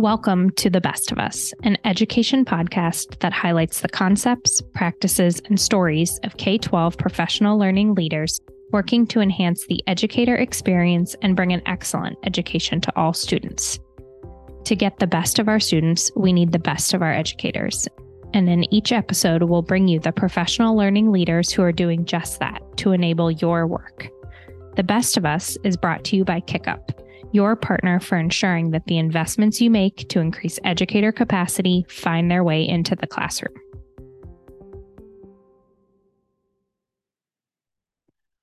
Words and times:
Welcome 0.00 0.48
to 0.52 0.70
The 0.70 0.80
Best 0.80 1.12
of 1.12 1.18
Us, 1.18 1.52
an 1.62 1.76
education 1.84 2.46
podcast 2.46 3.20
that 3.20 3.34
highlights 3.34 3.82
the 3.82 3.88
concepts, 3.90 4.62
practices, 4.72 5.42
and 5.44 5.60
stories 5.60 6.18
of 6.24 6.38
K 6.38 6.56
12 6.56 6.96
professional 6.96 7.58
learning 7.58 7.94
leaders 7.94 8.40
working 8.72 9.06
to 9.08 9.20
enhance 9.20 9.66
the 9.66 9.84
educator 9.86 10.36
experience 10.36 11.14
and 11.20 11.36
bring 11.36 11.52
an 11.52 11.60
excellent 11.66 12.16
education 12.24 12.80
to 12.80 12.92
all 12.96 13.12
students. 13.12 13.78
To 14.64 14.74
get 14.74 15.00
the 15.00 15.06
best 15.06 15.38
of 15.38 15.48
our 15.48 15.60
students, 15.60 16.10
we 16.16 16.32
need 16.32 16.52
the 16.52 16.58
best 16.58 16.94
of 16.94 17.02
our 17.02 17.12
educators. 17.12 17.86
And 18.32 18.48
in 18.48 18.72
each 18.72 18.92
episode, 18.92 19.42
we'll 19.42 19.60
bring 19.60 19.86
you 19.86 20.00
the 20.00 20.12
professional 20.12 20.78
learning 20.78 21.12
leaders 21.12 21.50
who 21.50 21.60
are 21.60 21.72
doing 21.72 22.06
just 22.06 22.40
that 22.40 22.62
to 22.78 22.92
enable 22.92 23.30
your 23.30 23.66
work. 23.66 24.08
The 24.76 24.82
Best 24.82 25.18
of 25.18 25.26
Us 25.26 25.58
is 25.62 25.76
brought 25.76 26.04
to 26.04 26.16
you 26.16 26.24
by 26.24 26.40
KickUp 26.40 26.88
your 27.32 27.56
partner 27.56 28.00
for 28.00 28.18
ensuring 28.18 28.70
that 28.70 28.86
the 28.86 28.98
investments 28.98 29.60
you 29.60 29.70
make 29.70 30.08
to 30.08 30.20
increase 30.20 30.58
educator 30.64 31.12
capacity 31.12 31.86
find 31.88 32.30
their 32.30 32.44
way 32.44 32.66
into 32.66 32.96
the 32.96 33.06
classroom. 33.06 33.54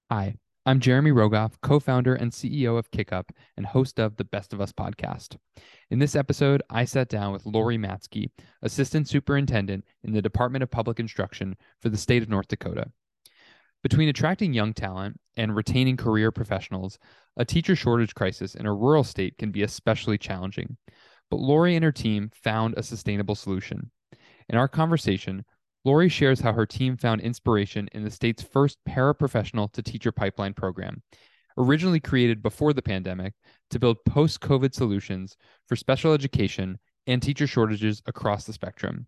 Hi, 0.09 0.35
I'm 0.65 0.81
Jeremy 0.81 1.11
Rogoff, 1.11 1.53
co 1.61 1.79
founder 1.79 2.15
and 2.15 2.29
CEO 2.31 2.77
of 2.77 2.91
KickUp 2.91 3.29
and 3.55 3.65
host 3.65 3.99
of 3.99 4.17
the 4.17 4.25
Best 4.25 4.51
of 4.51 4.59
Us 4.59 4.73
podcast. 4.73 5.37
In 5.89 5.99
this 5.99 6.13
episode, 6.13 6.61
I 6.69 6.83
sat 6.83 7.07
down 7.07 7.31
with 7.31 7.45
Laurie 7.45 7.77
Matzke, 7.77 8.29
Assistant 8.61 9.07
Superintendent 9.07 9.85
in 10.03 10.11
the 10.11 10.21
Department 10.21 10.63
of 10.63 10.69
Public 10.69 10.99
Instruction 10.99 11.55
for 11.81 11.87
the 11.87 11.97
state 11.97 12.21
of 12.21 12.27
North 12.27 12.49
Dakota. 12.49 12.91
Between 13.89 14.09
attracting 14.09 14.53
young 14.53 14.73
talent 14.73 15.17
and 15.37 15.55
retaining 15.55 15.95
career 15.95 16.29
professionals, 16.29 16.99
a 17.37 17.45
teacher 17.45 17.73
shortage 17.73 18.13
crisis 18.13 18.53
in 18.53 18.65
a 18.65 18.73
rural 18.73 19.05
state 19.05 19.37
can 19.37 19.49
be 19.49 19.63
especially 19.63 20.17
challenging. 20.17 20.75
But 21.31 21.39
Laurie 21.39 21.73
and 21.77 21.85
her 21.85 21.91
team 21.93 22.29
found 22.33 22.73
a 22.75 22.83
sustainable 22.83 23.33
solution. 23.35 23.91
In 24.49 24.57
our 24.57 24.67
conversation, 24.67 25.45
Laurie 25.85 26.09
shares 26.09 26.41
how 26.41 26.51
her 26.51 26.65
team 26.65 26.97
found 26.97 27.21
inspiration 27.21 27.87
in 27.93 28.03
the 28.03 28.11
state's 28.11 28.43
first 28.43 28.77
paraprofessional 28.85 29.71
to 29.71 29.81
teacher 29.81 30.11
pipeline 30.11 30.53
program, 30.53 31.01
originally 31.57 32.01
created 32.01 32.43
before 32.43 32.73
the 32.73 32.81
pandemic 32.81 33.35
to 33.69 33.79
build 33.79 34.03
post 34.03 34.41
COVID 34.41 34.73
solutions 34.73 35.37
for 35.65 35.77
special 35.77 36.11
education 36.11 36.77
and 37.07 37.21
teacher 37.21 37.47
shortages 37.47 38.01
across 38.05 38.43
the 38.43 38.51
spectrum. 38.51 39.07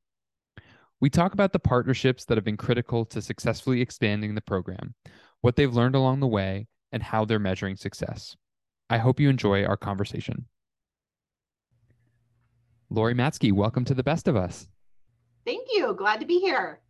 We 1.01 1.09
talk 1.09 1.33
about 1.33 1.53
the 1.53 1.59
partnerships 1.59 2.25
that 2.25 2.37
have 2.37 2.43
been 2.43 2.57
critical 2.57 3.05
to 3.05 3.21
successfully 3.21 3.79
expanding 3.79 4.35
the 4.35 4.41
program, 4.41 4.95
what 5.39 5.55
they've 5.55 5.73
learned 5.73 5.95
along 5.95 6.19
the 6.19 6.27
way, 6.27 6.67
and 6.91 7.01
how 7.01 7.23
they're 7.23 7.39
measuring 7.39 7.77
success. 7.77 8.35
I 8.89 8.97
hope 8.97 9.17
you 9.17 9.29
enjoy 9.29 9.63
our 9.63 9.77
conversation. 9.77 10.47
Laurie 12.89 13.13
Matzke, 13.13 13.53
welcome 13.53 13.85
to 13.85 13.93
the 13.93 14.03
best 14.03 14.27
of 14.27 14.35
us. 14.35 14.67
Thank 15.45 15.67
you. 15.71 15.93
Glad 15.93 16.19
to 16.19 16.25
be 16.25 16.39
here. 16.39 16.81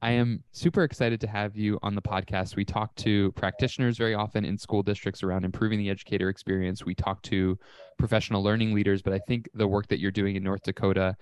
I 0.00 0.12
am 0.12 0.42
super 0.52 0.82
excited 0.82 1.20
to 1.20 1.26
have 1.26 1.54
you 1.54 1.78
on 1.82 1.94
the 1.94 2.02
podcast. 2.02 2.56
We 2.56 2.64
talk 2.64 2.94
to 2.96 3.32
practitioners 3.32 3.98
very 3.98 4.14
often 4.14 4.46
in 4.46 4.56
school 4.56 4.82
districts 4.82 5.22
around 5.22 5.44
improving 5.44 5.78
the 5.78 5.90
educator 5.90 6.30
experience. 6.30 6.84
We 6.84 6.94
talk 6.94 7.20
to 7.22 7.58
professional 7.98 8.42
learning 8.42 8.74
leaders, 8.74 9.02
but 9.02 9.12
I 9.12 9.18
think 9.18 9.50
the 9.52 9.68
work 9.68 9.88
that 9.88 10.00
you're 10.00 10.10
doing 10.10 10.36
in 10.36 10.42
North 10.42 10.62
Dakota 10.62 11.14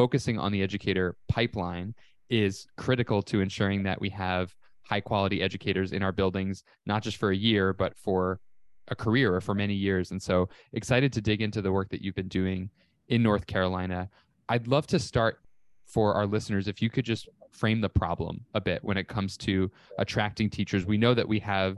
focusing 0.00 0.38
on 0.38 0.50
the 0.50 0.62
educator 0.62 1.14
pipeline 1.28 1.94
is 2.30 2.66
critical 2.78 3.20
to 3.20 3.42
ensuring 3.42 3.82
that 3.82 4.00
we 4.00 4.08
have 4.08 4.54
high 4.82 4.98
quality 4.98 5.42
educators 5.42 5.92
in 5.92 6.02
our 6.02 6.10
buildings, 6.10 6.64
not 6.86 7.02
just 7.02 7.18
for 7.18 7.32
a 7.32 7.36
year, 7.36 7.74
but 7.74 7.94
for 7.98 8.40
a 8.88 8.96
career 8.96 9.34
or 9.34 9.42
for 9.42 9.54
many 9.54 9.74
years. 9.74 10.10
And 10.10 10.22
so 10.22 10.48
excited 10.72 11.12
to 11.12 11.20
dig 11.20 11.42
into 11.42 11.60
the 11.60 11.70
work 11.70 11.90
that 11.90 12.00
you've 12.00 12.14
been 12.14 12.28
doing 12.28 12.70
in 13.08 13.22
North 13.22 13.46
Carolina. 13.46 14.08
I'd 14.48 14.68
love 14.68 14.86
to 14.86 14.98
start 14.98 15.40
for 15.84 16.14
our 16.14 16.24
listeners 16.24 16.66
if 16.66 16.80
you 16.80 16.88
could 16.88 17.04
just 17.04 17.28
frame 17.52 17.82
the 17.82 17.90
problem 17.90 18.40
a 18.54 18.60
bit 18.62 18.82
when 18.82 18.96
it 18.96 19.06
comes 19.06 19.36
to 19.36 19.70
attracting 19.98 20.48
teachers. 20.48 20.86
We 20.86 20.96
know 20.96 21.12
that 21.12 21.28
we 21.28 21.40
have 21.40 21.76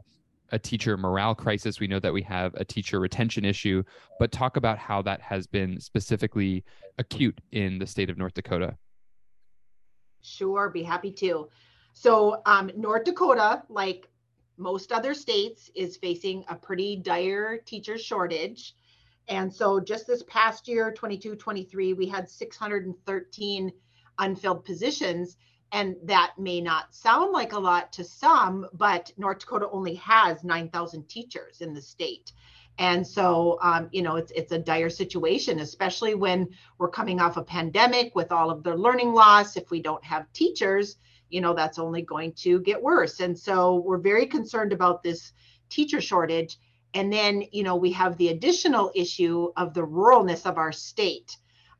a 0.52 0.58
teacher 0.58 0.96
morale 0.96 1.34
crisis. 1.34 1.80
We 1.80 1.86
know 1.86 1.98
that 1.98 2.12
we 2.12 2.22
have 2.22 2.54
a 2.54 2.64
teacher 2.64 3.00
retention 3.00 3.44
issue, 3.44 3.82
but 4.18 4.30
talk 4.30 4.56
about 4.56 4.78
how 4.78 5.02
that 5.02 5.20
has 5.20 5.46
been 5.46 5.80
specifically 5.80 6.64
acute 6.98 7.40
in 7.50 7.78
the 7.78 7.86
state 7.86 8.10
of 8.10 8.18
North 8.18 8.34
Dakota. 8.34 8.76
Sure, 10.20 10.70
be 10.70 10.82
happy 10.82 11.10
to. 11.12 11.48
So, 11.94 12.42
um, 12.46 12.70
North 12.76 13.04
Dakota, 13.04 13.62
like 13.68 14.08
most 14.56 14.92
other 14.92 15.14
states, 15.14 15.70
is 15.74 15.96
facing 15.96 16.44
a 16.48 16.54
pretty 16.54 16.96
dire 16.96 17.58
teacher 17.58 17.98
shortage. 17.98 18.74
And 19.28 19.52
so, 19.52 19.80
just 19.80 20.06
this 20.06 20.22
past 20.24 20.68
year, 20.68 20.92
22 20.92 21.36
23, 21.36 21.94
we 21.94 22.06
had 22.06 22.28
613 22.28 23.72
unfilled 24.18 24.64
positions. 24.64 25.36
And 25.72 25.96
that 26.04 26.34
may 26.38 26.60
not 26.60 26.94
sound 26.94 27.32
like 27.32 27.54
a 27.54 27.58
lot 27.58 27.92
to 27.94 28.04
some, 28.04 28.66
but 28.74 29.10
North 29.16 29.40
Dakota 29.40 29.68
only 29.70 29.94
has 29.94 30.44
9,000 30.44 31.08
teachers 31.08 31.62
in 31.62 31.72
the 31.72 31.80
state. 31.80 32.32
And 32.78 33.06
so, 33.06 33.58
um, 33.62 33.88
you 33.92 34.02
know, 34.02 34.16
it's 34.16 34.32
it's 34.32 34.52
a 34.52 34.58
dire 34.58 34.90
situation, 34.90 35.60
especially 35.60 36.14
when 36.14 36.48
we're 36.78 36.88
coming 36.88 37.20
off 37.20 37.36
a 37.36 37.42
pandemic 37.42 38.14
with 38.14 38.32
all 38.32 38.50
of 38.50 38.62
the 38.62 38.74
learning 38.74 39.12
loss. 39.12 39.56
If 39.56 39.70
we 39.70 39.80
don't 39.82 40.04
have 40.04 40.32
teachers, 40.32 40.96
you 41.28 41.40
know, 41.40 41.54
that's 41.54 41.78
only 41.78 42.02
going 42.02 42.32
to 42.34 42.60
get 42.60 42.82
worse. 42.82 43.20
And 43.20 43.38
so, 43.38 43.76
we're 43.76 43.98
very 43.98 44.26
concerned 44.26 44.72
about 44.72 45.02
this 45.02 45.32
teacher 45.68 46.00
shortage. 46.00 46.58
And 46.94 47.12
then, 47.12 47.44
you 47.52 47.62
know, 47.62 47.76
we 47.76 47.92
have 47.92 48.16
the 48.16 48.28
additional 48.28 48.90
issue 48.94 49.50
of 49.56 49.74
the 49.74 49.86
ruralness 49.86 50.46
of 50.46 50.58
our 50.58 50.72
state. 50.72 51.36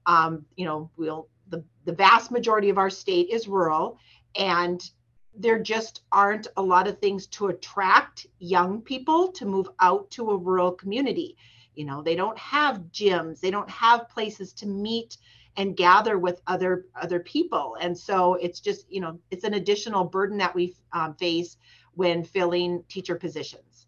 Um, 0.06 0.46
you 0.56 0.64
know, 0.64 0.90
we'll 0.96 1.28
the, 1.52 1.62
the 1.84 1.92
vast 1.92 2.32
majority 2.32 2.70
of 2.70 2.78
our 2.78 2.90
state 2.90 3.28
is 3.30 3.46
rural 3.46 3.98
and 4.34 4.90
there 5.34 5.58
just 5.58 6.02
aren't 6.10 6.48
a 6.56 6.62
lot 6.62 6.88
of 6.88 6.98
things 6.98 7.26
to 7.26 7.46
attract 7.46 8.26
young 8.38 8.80
people 8.80 9.30
to 9.32 9.46
move 9.46 9.68
out 9.80 10.10
to 10.10 10.30
a 10.30 10.36
rural 10.36 10.72
community. 10.72 11.36
You 11.74 11.84
know 11.86 12.02
they 12.02 12.16
don't 12.16 12.38
have 12.38 12.82
gyms 12.92 13.40
they 13.40 13.50
don't 13.50 13.70
have 13.70 14.08
places 14.10 14.52
to 14.54 14.66
meet 14.66 15.16
and 15.56 15.76
gather 15.76 16.18
with 16.18 16.42
other 16.46 16.86
other 17.00 17.20
people. 17.20 17.76
And 17.80 17.96
so 17.96 18.34
it's 18.34 18.60
just 18.60 18.90
you 18.90 19.00
know 19.00 19.18
it's 19.30 19.44
an 19.44 19.54
additional 19.54 20.04
burden 20.04 20.36
that 20.38 20.54
we 20.54 20.74
um, 20.92 21.14
face 21.14 21.56
when 21.94 22.24
filling 22.24 22.82
teacher 22.88 23.14
positions. 23.14 23.86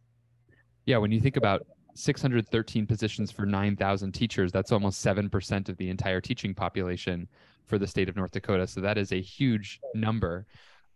Yeah 0.86 0.98
when 0.98 1.12
you 1.12 1.20
think 1.20 1.36
about 1.36 1.66
613 1.94 2.86
positions 2.86 3.30
for 3.30 3.46
9000 3.46 4.12
teachers 4.12 4.50
that's 4.50 4.72
almost 4.72 5.04
7% 5.04 5.68
of 5.68 5.76
the 5.76 5.88
entire 5.88 6.20
teaching 6.20 6.52
population 6.52 7.28
for 7.66 7.78
the 7.78 7.86
state 7.86 8.08
of 8.08 8.16
North 8.16 8.32
Dakota. 8.32 8.66
So 8.66 8.80
that 8.80 8.98
is 8.98 9.12
a 9.12 9.20
huge 9.20 9.80
number. 9.94 10.46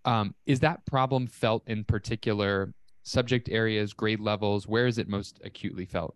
Um, 0.04 0.34
is 0.46 0.60
that 0.60 0.84
problem 0.86 1.26
felt 1.26 1.62
in 1.66 1.84
particular 1.84 2.72
subject 3.02 3.48
areas, 3.48 3.92
grade 3.92 4.20
levels? 4.20 4.66
Where 4.66 4.86
is 4.86 4.98
it 4.98 5.08
most 5.08 5.40
acutely 5.44 5.84
felt? 5.84 6.14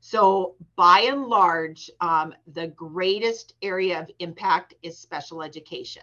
So, 0.00 0.56
by 0.76 1.00
and 1.00 1.24
large, 1.24 1.90
um, 2.02 2.34
the 2.52 2.66
greatest 2.68 3.54
area 3.62 4.00
of 4.00 4.10
impact 4.18 4.74
is 4.82 4.98
special 4.98 5.42
education. 5.42 6.02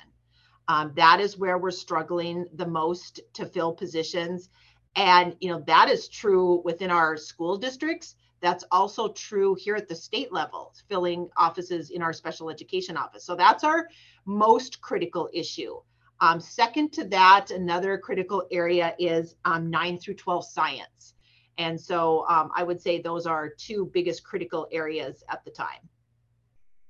Um, 0.68 0.92
that 0.96 1.20
is 1.20 1.38
where 1.38 1.60
we're 1.60 1.70
struggling 1.70 2.48
the 2.56 2.66
most 2.66 3.20
to 3.34 3.46
fill 3.46 3.74
positions. 3.74 4.50
And, 4.96 5.36
you 5.40 5.52
know, 5.52 5.64
that 5.68 5.90
is 5.90 6.08
true 6.08 6.62
within 6.66 6.90
our 6.90 7.16
school 7.16 7.58
districts. 7.58 8.16
That's 8.42 8.64
also 8.72 9.10
true 9.10 9.56
here 9.56 9.76
at 9.76 9.88
the 9.88 9.96
state 9.96 10.32
level, 10.32 10.74
filling 10.90 11.30
offices 11.38 11.92
in 11.92 12.02
our 12.02 12.14
special 12.14 12.50
education 12.50 12.98
office. 12.98 13.24
So 13.24 13.36
that's 13.36 13.64
our 13.64 13.88
most 14.26 14.82
critical 14.82 15.30
issue. 15.34 15.80
Um, 16.20 16.40
second 16.40 16.92
to 16.94 17.04
that, 17.06 17.52
another 17.52 17.98
critical 17.98 18.44
area 18.52 18.96
is 19.00 19.36
um, 19.46 19.70
9 19.70 19.98
through 19.98 20.16
12 20.16 20.46
science. 20.46 21.16
And 21.58 21.80
so 21.80 22.26
um, 22.28 22.52
I 22.56 22.64
would 22.64 22.82
say 22.82 23.02
those 23.02 23.26
are 23.26 23.50
two 23.50 23.90
biggest 23.94 24.24
critical 24.24 24.68
areas 24.72 25.24
at 25.30 25.44
the 25.46 25.52
time. 25.52 25.90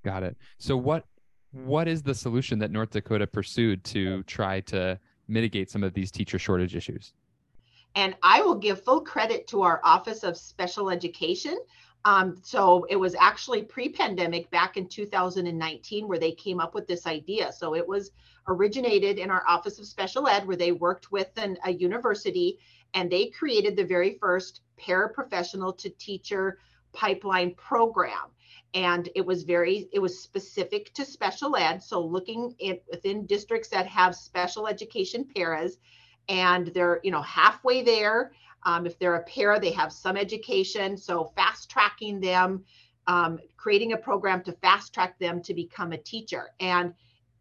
Got 0.03 0.23
it. 0.23 0.37
So 0.57 0.77
what 0.77 1.05
what 1.51 1.89
is 1.89 2.01
the 2.01 2.15
solution 2.15 2.59
that 2.59 2.71
North 2.71 2.91
Dakota 2.91 3.27
pursued 3.27 3.83
to 3.85 4.23
try 4.23 4.61
to 4.61 4.97
mitigate 5.27 5.69
some 5.69 5.83
of 5.83 5.93
these 5.93 6.09
teacher 6.09 6.39
shortage 6.39 6.75
issues? 6.75 7.13
And 7.95 8.15
I 8.23 8.41
will 8.41 8.55
give 8.55 8.83
full 8.83 9.01
credit 9.01 9.47
to 9.47 9.63
our 9.63 9.81
Office 9.83 10.23
of 10.23 10.37
Special 10.37 10.89
Education. 10.89 11.57
Um, 12.05 12.37
so 12.41 12.85
it 12.89 12.95
was 12.95 13.15
actually 13.19 13.63
pre 13.63 13.89
pandemic 13.89 14.49
back 14.49 14.77
in 14.77 14.87
2019 14.87 16.07
where 16.07 16.19
they 16.19 16.31
came 16.31 16.59
up 16.59 16.73
with 16.73 16.87
this 16.87 17.05
idea. 17.05 17.51
So 17.51 17.75
it 17.75 17.87
was 17.87 18.11
originated 18.47 19.19
in 19.19 19.29
our 19.29 19.43
Office 19.47 19.77
of 19.77 19.85
Special 19.85 20.27
Ed 20.27 20.47
where 20.47 20.57
they 20.57 20.71
worked 20.71 21.11
with 21.11 21.29
an, 21.37 21.57
a 21.65 21.71
university 21.71 22.57
and 22.93 23.09
they 23.09 23.27
created 23.27 23.75
the 23.75 23.85
very 23.85 24.17
first 24.19 24.61
paraprofessional 24.79 25.77
to 25.77 25.89
teacher 25.91 26.59
pipeline 26.93 27.53
program 27.55 28.31
and 28.73 29.09
it 29.15 29.25
was 29.25 29.43
very 29.43 29.89
it 29.91 29.99
was 29.99 30.21
specific 30.21 30.93
to 30.93 31.05
special 31.05 31.55
ed 31.55 31.81
so 31.81 32.01
looking 32.01 32.53
at 32.67 32.81
within 32.89 33.25
districts 33.25 33.69
that 33.69 33.87
have 33.87 34.15
special 34.15 34.67
education 34.67 35.25
paras 35.35 35.77
and 36.31 36.67
they're 36.67 36.99
you 37.03 37.11
know 37.11 37.21
halfway 37.21 37.83
there 37.83 38.31
um, 38.63 38.85
if 38.87 38.97
they're 38.97 39.15
a 39.15 39.23
para 39.23 39.59
they 39.59 39.71
have 39.71 39.91
some 39.91 40.17
education 40.17 40.97
so 40.97 41.31
fast 41.35 41.69
tracking 41.69 42.19
them 42.19 42.63
um, 43.07 43.39
creating 43.57 43.93
a 43.93 43.97
program 43.97 44.43
to 44.43 44.51
fast 44.53 44.93
track 44.93 45.17
them 45.19 45.41
to 45.43 45.53
become 45.53 45.91
a 45.91 45.97
teacher. 45.97 46.49
And 46.59 46.93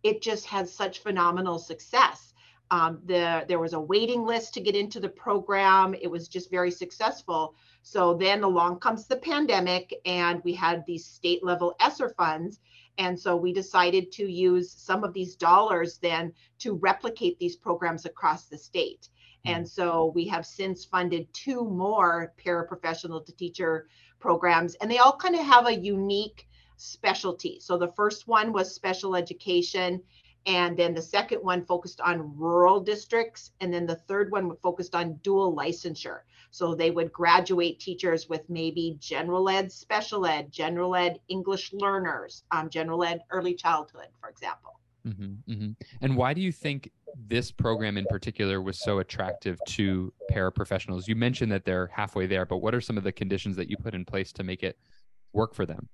it 0.02 0.22
just 0.22 0.46
has 0.46 0.72
such 0.72 1.00
phenomenal 1.00 1.58
success. 1.58 2.34
Um, 2.70 3.00
the, 3.04 3.44
there 3.48 3.58
was 3.58 3.72
a 3.72 3.80
waiting 3.80 4.24
list 4.24 4.54
to 4.54 4.60
get 4.60 4.76
into 4.76 5.00
the 5.00 5.08
program. 5.08 5.94
It 5.94 6.10
was 6.10 6.28
just 6.28 6.50
very 6.50 6.70
successful. 6.70 7.54
So 7.82 8.14
then 8.14 8.42
along 8.42 8.80
comes 8.80 9.06
the 9.06 9.16
pandemic, 9.16 9.94
and 10.04 10.42
we 10.44 10.54
had 10.54 10.84
these 10.86 11.04
state 11.04 11.44
level 11.44 11.74
ESSER 11.80 12.10
funds. 12.10 12.60
And 13.00 13.18
so 13.18 13.34
we 13.34 13.54
decided 13.54 14.12
to 14.12 14.30
use 14.30 14.70
some 14.70 15.04
of 15.04 15.14
these 15.14 15.34
dollars 15.34 15.96
then 15.96 16.34
to 16.58 16.74
replicate 16.74 17.38
these 17.38 17.56
programs 17.56 18.04
across 18.04 18.44
the 18.44 18.58
state. 18.58 19.08
Hmm. 19.46 19.52
And 19.52 19.68
so 19.68 20.12
we 20.14 20.28
have 20.28 20.44
since 20.44 20.84
funded 20.84 21.26
two 21.32 21.64
more 21.64 22.34
paraprofessional 22.44 23.24
to 23.24 23.32
teacher 23.32 23.88
programs, 24.18 24.74
and 24.76 24.90
they 24.90 24.98
all 24.98 25.16
kind 25.16 25.34
of 25.34 25.46
have 25.46 25.66
a 25.66 25.80
unique 25.80 26.46
specialty. 26.76 27.58
So 27.58 27.78
the 27.78 27.92
first 27.92 28.28
one 28.28 28.52
was 28.52 28.74
special 28.74 29.16
education, 29.16 30.02
and 30.44 30.76
then 30.76 30.92
the 30.92 31.00
second 31.00 31.38
one 31.38 31.64
focused 31.64 32.02
on 32.02 32.36
rural 32.36 32.80
districts, 32.80 33.52
and 33.62 33.72
then 33.72 33.86
the 33.86 33.96
third 33.96 34.30
one 34.30 34.54
focused 34.62 34.94
on 34.94 35.14
dual 35.22 35.56
licensure. 35.56 36.20
So 36.50 36.74
they 36.74 36.90
would 36.90 37.12
graduate 37.12 37.78
teachers 37.78 38.28
with 38.28 38.42
maybe 38.48 38.96
general 38.98 39.48
ed, 39.48 39.70
special 39.70 40.26
ed, 40.26 40.50
general 40.50 40.96
ed 40.96 41.20
English 41.28 41.72
learners, 41.72 42.44
um, 42.50 42.68
general 42.68 43.04
ed 43.04 43.22
early 43.30 43.54
childhood, 43.54 44.08
for 44.20 44.28
example. 44.28 44.80
Mm-hmm, 45.06 45.52
mm-hmm. 45.52 45.70
And 46.02 46.16
why 46.16 46.34
do 46.34 46.40
you 46.40 46.52
think 46.52 46.90
this 47.16 47.50
program 47.50 47.96
in 47.96 48.04
particular 48.06 48.60
was 48.60 48.80
so 48.80 48.98
attractive 48.98 49.58
to 49.68 50.12
paraprofessionals? 50.30 51.08
You 51.08 51.16
mentioned 51.16 51.52
that 51.52 51.64
they're 51.64 51.86
halfway 51.86 52.26
there, 52.26 52.44
but 52.44 52.58
what 52.58 52.74
are 52.74 52.80
some 52.80 52.98
of 52.98 53.04
the 53.04 53.12
conditions 53.12 53.56
that 53.56 53.70
you 53.70 53.76
put 53.76 53.94
in 53.94 54.04
place 54.04 54.32
to 54.32 54.42
make 54.42 54.62
it 54.62 54.78
work 55.32 55.54
for 55.54 55.64
them? 55.64 55.88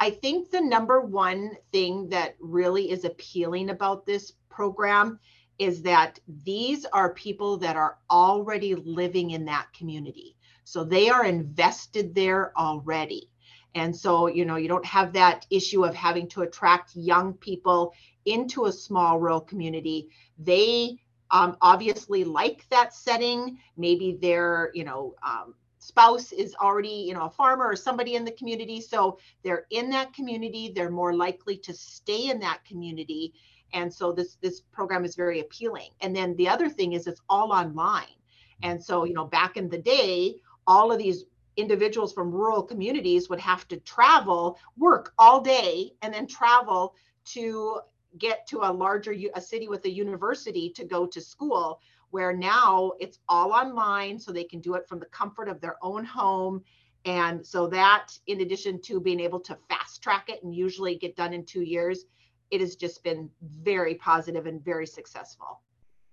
I 0.00 0.10
think 0.10 0.50
the 0.50 0.60
number 0.60 1.00
one 1.00 1.56
thing 1.72 2.08
that 2.10 2.36
really 2.38 2.90
is 2.90 3.04
appealing 3.04 3.70
about 3.70 4.06
this 4.06 4.32
program 4.48 5.18
is 5.58 5.82
that 5.82 6.20
these 6.44 6.84
are 6.86 7.12
people 7.14 7.56
that 7.58 7.76
are 7.76 7.98
already 8.10 8.74
living 8.74 9.30
in 9.30 9.44
that 9.46 9.66
community. 9.72 10.36
So 10.64 10.84
they 10.84 11.08
are 11.08 11.24
invested 11.24 12.14
there 12.14 12.52
already. 12.58 13.30
And 13.74 13.94
so, 13.94 14.26
you 14.26 14.44
know, 14.44 14.56
you 14.56 14.68
don't 14.68 14.84
have 14.84 15.12
that 15.12 15.46
issue 15.50 15.84
of 15.84 15.94
having 15.94 16.28
to 16.30 16.42
attract 16.42 16.96
young 16.96 17.34
people 17.34 17.94
into 18.24 18.66
a 18.66 18.72
small 18.72 19.18
rural 19.18 19.40
community. 19.40 20.08
They 20.38 20.98
um, 21.30 21.56
obviously 21.60 22.24
like 22.24 22.66
that 22.70 22.94
setting. 22.94 23.58
Maybe 23.76 24.18
their, 24.20 24.70
you 24.74 24.84
know, 24.84 25.14
um, 25.26 25.54
spouse 25.78 26.32
is 26.32 26.54
already, 26.60 27.04
you 27.08 27.14
know, 27.14 27.26
a 27.26 27.30
farmer 27.30 27.66
or 27.66 27.76
somebody 27.76 28.14
in 28.14 28.24
the 28.24 28.32
community. 28.32 28.80
So 28.80 29.18
they're 29.42 29.66
in 29.70 29.90
that 29.90 30.12
community. 30.12 30.72
They're 30.74 30.90
more 30.90 31.14
likely 31.14 31.56
to 31.58 31.72
stay 31.72 32.30
in 32.30 32.40
that 32.40 32.64
community. 32.64 33.34
And 33.72 33.92
so 33.92 34.12
this 34.12 34.36
this 34.40 34.60
program 34.60 35.04
is 35.04 35.14
very 35.14 35.40
appealing. 35.40 35.90
And 36.00 36.14
then 36.14 36.34
the 36.36 36.48
other 36.48 36.68
thing 36.68 36.92
is 36.92 37.06
it's 37.06 37.20
all 37.28 37.52
online. 37.52 38.16
And 38.62 38.82
so, 38.82 39.04
you 39.04 39.14
know, 39.14 39.24
back 39.24 39.56
in 39.56 39.68
the 39.68 39.78
day, 39.78 40.36
all 40.66 40.90
of 40.90 40.98
these 40.98 41.24
individuals 41.56 42.12
from 42.12 42.30
rural 42.30 42.62
communities 42.62 43.28
would 43.28 43.40
have 43.40 43.66
to 43.68 43.76
travel, 43.78 44.58
work 44.76 45.12
all 45.18 45.40
day, 45.40 45.92
and 46.02 46.14
then 46.14 46.26
travel 46.26 46.94
to 47.26 47.80
get 48.16 48.46
to 48.46 48.60
a 48.62 48.72
larger 48.72 49.14
a 49.34 49.40
city 49.40 49.68
with 49.68 49.84
a 49.84 49.90
university 49.90 50.70
to 50.70 50.84
go 50.84 51.06
to 51.06 51.20
school 51.20 51.80
where 52.10 52.32
now 52.32 52.92
it's 53.00 53.18
all 53.28 53.52
online 53.52 54.18
so 54.18 54.32
they 54.32 54.44
can 54.44 54.60
do 54.60 54.74
it 54.74 54.88
from 54.88 54.98
the 54.98 55.06
comfort 55.06 55.48
of 55.48 55.60
their 55.60 55.76
own 55.82 56.04
home 56.04 56.62
and 57.04 57.46
so 57.46 57.66
that 57.66 58.18
in 58.26 58.40
addition 58.40 58.80
to 58.80 58.98
being 58.98 59.20
able 59.20 59.38
to 59.38 59.56
fast 59.68 60.02
track 60.02 60.28
it 60.28 60.42
and 60.42 60.54
usually 60.54 60.96
get 60.96 61.16
done 61.16 61.34
in 61.34 61.44
2 61.44 61.62
years 61.62 62.06
it 62.50 62.60
has 62.60 62.76
just 62.76 63.02
been 63.04 63.30
very 63.62 63.94
positive 63.94 64.46
and 64.46 64.64
very 64.64 64.86
successful. 64.86 65.60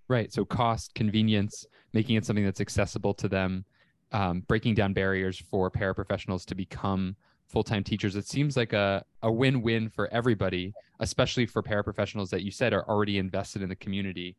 Right. 0.07 0.31
So 0.31 0.45
cost 0.45 0.93
convenience 0.93 1.65
making 1.93 2.15
it 2.15 2.25
something 2.25 2.45
that's 2.45 2.61
accessible 2.61 3.13
to 3.15 3.27
them 3.27 3.65
um, 4.11 4.41
breaking 4.41 4.75
down 4.75 4.93
barriers 4.93 5.37
for 5.39 5.71
paraprofessionals 5.71 6.45
to 6.45 6.55
become 6.55 7.15
full-time 7.47 7.83
teachers. 7.83 8.15
It 8.15 8.27
seems 8.27 8.55
like 8.55 8.73
a, 8.73 9.03
a 9.23 9.31
win-win 9.31 9.89
for 9.89 10.11
everybody 10.13 10.73
especially 10.99 11.45
for 11.45 11.61
paraprofessionals 11.61 12.29
that 12.29 12.43
you 12.43 12.51
said 12.51 12.73
are 12.73 12.87
already 12.87 13.17
invested 13.17 13.61
in 13.61 13.69
the 13.69 13.75
community. 13.75 14.37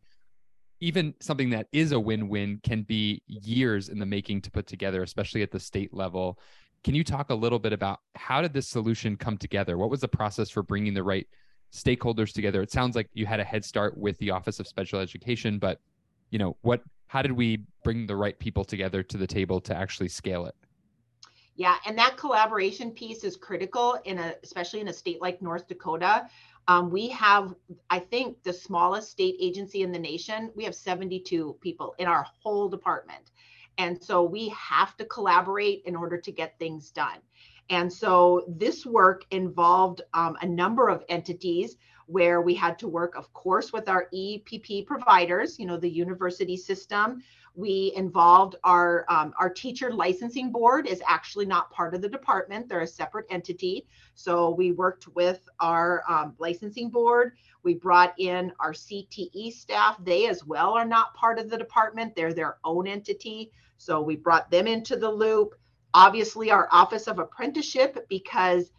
Even 0.81 1.14
something 1.20 1.50
that 1.50 1.69
is 1.72 1.92
a 1.92 2.00
win-win 2.00 2.60
can 2.62 2.82
be 2.82 3.22
years 3.26 3.88
in 3.88 3.99
the 3.99 4.06
making 4.06 4.42
to 4.42 4.50
put 4.50 4.66
together 4.66 5.02
especially 5.02 5.42
at 5.42 5.50
the 5.50 5.60
state 5.60 5.92
level. 5.92 6.38
Can 6.84 6.94
you 6.94 7.02
talk 7.02 7.31
a 7.31 7.34
little 7.34 7.58
bit 7.58 7.72
about 7.72 8.00
how 8.14 8.42
did 8.42 8.52
this 8.52 8.69
solution 8.69 9.16
come 9.16 9.38
together? 9.38 9.78
What 9.78 9.90
was 9.90 10.00
the 10.00 10.08
process 10.08 10.50
for 10.50 10.62
bringing 10.62 10.94
the 10.94 11.02
right 11.02 11.26
stakeholders 11.72 12.32
together. 12.32 12.62
It 12.62 12.70
sounds 12.70 12.96
like 12.96 13.08
you 13.12 13.26
had 13.26 13.40
a 13.40 13.44
head 13.44 13.64
start 13.64 13.96
with 13.96 14.18
the 14.18 14.30
office 14.30 14.60
of 14.60 14.66
special 14.66 15.00
education 15.00 15.58
but 15.58 15.80
you 16.30 16.38
know 16.38 16.56
what 16.62 16.82
how 17.08 17.22
did 17.22 17.32
we 17.32 17.58
bring 17.84 18.06
the 18.06 18.16
right 18.16 18.38
people 18.38 18.64
together 18.64 19.02
to 19.02 19.16
the 19.16 19.26
table 19.26 19.60
to 19.60 19.74
actually 19.74 20.08
scale 20.08 20.46
it? 20.46 20.54
Yeah 21.54 21.76
and 21.86 21.96
that 21.98 22.16
collaboration 22.16 22.90
piece 22.90 23.24
is 23.24 23.36
critical 23.36 23.98
in 24.04 24.18
a 24.18 24.34
especially 24.42 24.80
in 24.80 24.88
a 24.88 24.92
state 24.92 25.20
like 25.20 25.42
north 25.42 25.66
dakota. 25.68 26.28
Um, 26.68 26.90
we 26.90 27.08
have 27.10 27.54
i 27.90 27.98
think 27.98 28.42
the 28.42 28.52
smallest 28.52 29.10
state 29.10 29.36
agency 29.40 29.82
in 29.82 29.92
the 29.92 29.98
nation. 29.98 30.50
We 30.54 30.64
have 30.64 30.74
72 30.74 31.56
people 31.60 31.94
in 31.98 32.06
our 32.06 32.26
whole 32.42 32.68
department. 32.68 33.30
And 33.78 34.02
so 34.02 34.22
we 34.22 34.48
have 34.48 34.96
to 34.96 35.04
collaborate 35.04 35.82
in 35.84 35.94
order 35.94 36.18
to 36.18 36.32
get 36.32 36.58
things 36.58 36.90
done 36.90 37.18
and 37.70 37.92
so 37.92 38.44
this 38.48 38.86
work 38.86 39.24
involved 39.30 40.02
um, 40.14 40.36
a 40.40 40.46
number 40.46 40.88
of 40.88 41.04
entities 41.08 41.76
where 42.06 42.40
we 42.40 42.54
had 42.54 42.78
to 42.78 42.88
work, 42.88 43.16
of 43.16 43.32
course, 43.32 43.72
with 43.72 43.88
our 43.88 44.08
EPP 44.14 44.86
providers, 44.86 45.58
you 45.58 45.66
know, 45.66 45.76
the 45.76 45.90
university 45.90 46.56
system. 46.56 47.22
We 47.56 47.92
involved 47.96 48.56
our, 48.64 49.06
um, 49.08 49.32
our 49.40 49.48
teacher 49.48 49.90
licensing 49.90 50.52
board 50.52 50.86
is 50.86 51.02
actually 51.08 51.46
not 51.46 51.70
part 51.70 51.94
of 51.94 52.02
the 52.02 52.08
department. 52.08 52.68
They're 52.68 52.80
a 52.80 52.86
separate 52.86 53.26
entity. 53.30 53.86
So 54.14 54.50
we 54.50 54.72
worked 54.72 55.08
with 55.14 55.48
our 55.58 56.04
um, 56.08 56.34
licensing 56.38 56.90
board. 56.90 57.32
We 57.62 57.74
brought 57.74 58.14
in 58.18 58.52
our 58.60 58.72
CTE 58.72 59.52
staff. 59.52 59.96
They 60.04 60.28
as 60.28 60.44
well 60.44 60.74
are 60.74 60.84
not 60.84 61.14
part 61.14 61.38
of 61.38 61.50
the 61.50 61.58
department. 61.58 62.14
They're 62.14 62.34
their 62.34 62.58
own 62.62 62.86
entity. 62.86 63.50
So 63.78 64.00
we 64.00 64.16
brought 64.16 64.50
them 64.50 64.66
into 64.66 64.96
the 64.96 65.11
loop. 65.11 65.54
Obviously, 65.96 66.50
our 66.50 66.68
Office 66.72 67.06
of 67.06 67.18
Apprenticeship, 67.18 68.06
because 68.10 68.70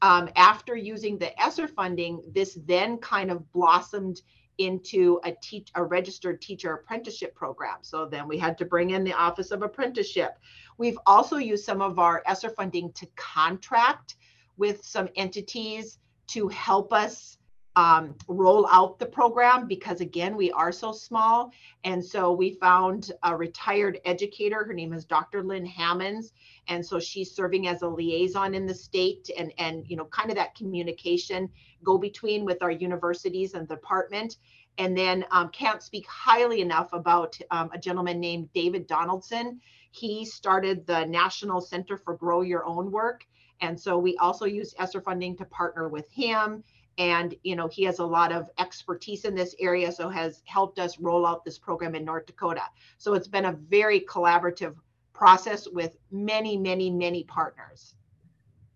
um, 0.00 0.28
after 0.36 0.76
using 0.76 1.18
the 1.18 1.36
ESSER 1.42 1.66
funding, 1.66 2.22
this 2.32 2.56
then 2.66 2.98
kind 2.98 3.32
of 3.32 3.52
blossomed 3.52 4.22
into 4.58 5.18
a 5.24 5.32
teach 5.42 5.70
a 5.74 5.82
registered 5.82 6.40
teacher 6.40 6.72
apprenticeship 6.72 7.34
program. 7.34 7.78
So 7.80 8.06
then 8.06 8.28
we 8.28 8.38
had 8.38 8.56
to 8.58 8.64
bring 8.64 8.90
in 8.90 9.02
the 9.02 9.12
Office 9.12 9.50
of 9.50 9.62
Apprenticeship. 9.62 10.38
We've 10.78 10.98
also 11.04 11.36
used 11.38 11.64
some 11.64 11.82
of 11.82 11.98
our 11.98 12.22
ESSER 12.26 12.50
funding 12.50 12.92
to 12.92 13.06
contract 13.16 14.14
with 14.56 14.84
some 14.84 15.08
entities 15.16 15.98
to 16.28 16.46
help 16.46 16.92
us 16.92 17.38
um, 17.76 18.14
roll 18.28 18.66
out 18.70 18.98
the 18.98 19.06
program 19.06 19.66
because 19.66 20.00
again 20.00 20.36
we 20.36 20.50
are 20.52 20.72
so 20.72 20.92
small. 20.92 21.52
And 21.84 22.04
so 22.04 22.32
we 22.32 22.54
found 22.54 23.12
a 23.22 23.36
retired 23.36 23.98
educator. 24.04 24.64
Her 24.64 24.74
name 24.74 24.92
is 24.92 25.04
dr 25.04 25.42
lynn 25.42 25.64
hammonds. 25.64 26.32
And 26.68 26.84
so 26.84 27.00
she's 27.00 27.34
serving 27.34 27.66
as 27.68 27.82
a 27.82 27.88
liaison 27.88 28.54
in 28.54 28.66
the 28.66 28.74
state 28.74 29.30
and 29.36 29.52
and 29.58 29.88
you 29.88 29.96
know 29.96 30.04
kind 30.06 30.30
of 30.30 30.36
that 30.36 30.54
communication 30.54 31.48
go 31.82 31.98
between 31.98 32.44
with 32.44 32.62
our 32.62 32.70
universities 32.70 33.54
and 33.54 33.66
department. 33.66 34.36
And 34.78 34.96
then 34.96 35.24
um, 35.30 35.50
can't 35.50 35.82
speak 35.82 36.06
highly 36.06 36.60
enough 36.60 36.92
about 36.92 37.38
um, 37.50 37.70
a 37.72 37.78
gentleman 37.78 38.20
named 38.20 38.52
david 38.52 38.86
donaldson. 38.86 39.60
He 39.92 40.24
started 40.24 40.86
the 40.86 41.04
national 41.06 41.60
center 41.60 41.96
for 41.96 42.16
grow 42.16 42.42
your 42.42 42.64
own 42.66 42.90
work. 42.90 43.26
And 43.60 43.78
so 43.78 43.96
we 43.96 44.16
also 44.16 44.44
used 44.44 44.74
ESSER 44.78 45.02
funding 45.02 45.36
to 45.36 45.44
partner 45.44 45.88
with 45.88 46.10
him 46.10 46.64
and 46.98 47.34
you 47.42 47.56
know 47.56 47.68
he 47.68 47.84
has 47.84 47.98
a 47.98 48.04
lot 48.04 48.32
of 48.32 48.50
expertise 48.58 49.24
in 49.24 49.34
this 49.34 49.54
area 49.58 49.90
so 49.90 50.08
has 50.08 50.42
helped 50.44 50.78
us 50.78 50.98
roll 50.98 51.26
out 51.26 51.44
this 51.44 51.58
program 51.58 51.94
in 51.94 52.04
north 52.04 52.26
dakota. 52.26 52.62
So 52.98 53.14
it's 53.14 53.28
been 53.28 53.46
a 53.46 53.52
very 53.52 54.00
collaborative 54.00 54.74
process 55.12 55.68
with 55.68 55.96
many 56.10 56.56
many 56.56 56.90
many 56.90 57.24
partners. 57.24 57.94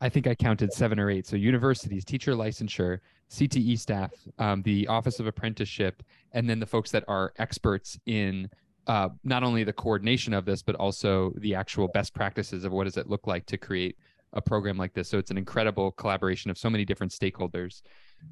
I 0.00 0.08
think 0.08 0.26
i 0.26 0.34
counted 0.34 0.72
seven 0.72 0.98
or 0.98 1.10
eight. 1.10 1.26
So 1.26 1.36
universities 1.36 2.04
teacher 2.04 2.32
licensure 2.32 3.00
cte 3.30 3.78
staff 3.78 4.12
um, 4.38 4.62
the 4.62 4.86
office 4.86 5.18
of 5.20 5.26
apprenticeship 5.26 6.02
and 6.32 6.48
then 6.48 6.60
the 6.60 6.66
folks 6.66 6.90
that 6.92 7.04
are 7.08 7.32
experts 7.38 7.98
in 8.06 8.48
uh, 8.86 9.08
not 9.24 9.42
only 9.42 9.64
the 9.64 9.72
coordination 9.72 10.32
of 10.32 10.44
this 10.44 10.62
but 10.62 10.76
also 10.76 11.32
the 11.38 11.54
actual 11.54 11.88
best 11.88 12.14
practices 12.14 12.64
of 12.64 12.72
what 12.72 12.84
does 12.84 12.96
it 12.96 13.08
look 13.08 13.26
like 13.26 13.44
to 13.46 13.58
create 13.58 13.96
a 14.36 14.42
program 14.42 14.76
like 14.76 14.92
this. 14.92 15.08
So 15.08 15.18
it's 15.18 15.30
an 15.30 15.38
incredible 15.38 15.92
collaboration 15.92 16.50
of 16.50 16.58
so 16.58 16.70
many 16.70 16.84
different 16.84 17.12
stakeholders 17.12 17.82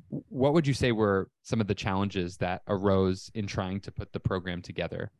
what 0.08 0.54
would 0.54 0.66
you 0.66 0.74
say 0.74 0.92
were 0.92 1.28
some 1.42 1.60
of 1.60 1.66
the 1.66 1.74
challenges 1.74 2.36
that 2.38 2.62
arose 2.68 3.30
in 3.34 3.46
trying 3.46 3.80
to 3.80 3.92
put 3.92 4.12
the 4.12 4.20
program 4.20 4.62
together? 4.62 5.10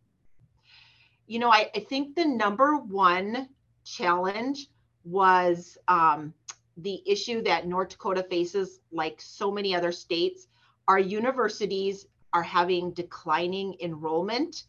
You 1.27 1.39
know, 1.39 1.51
I, 1.51 1.71
I 1.75 1.81
think 1.81 2.15
the 2.15 2.25
number 2.25 2.77
one 2.77 3.49
challenge 3.85 4.69
was 5.05 5.79
um, 5.89 6.35
the 6.77 7.03
issue 7.07 7.43
that 7.43 7.67
North 7.67 7.91
Dakota 7.91 8.23
faces, 8.29 8.81
like 8.91 9.21
so 9.21 9.51
many 9.51 9.75
other 9.75 9.93
states. 9.93 10.49
Our 10.89 10.99
universities 10.99 12.07
are 12.33 12.43
having 12.43 12.93
declining 12.93 13.77
enrollment. 13.81 14.65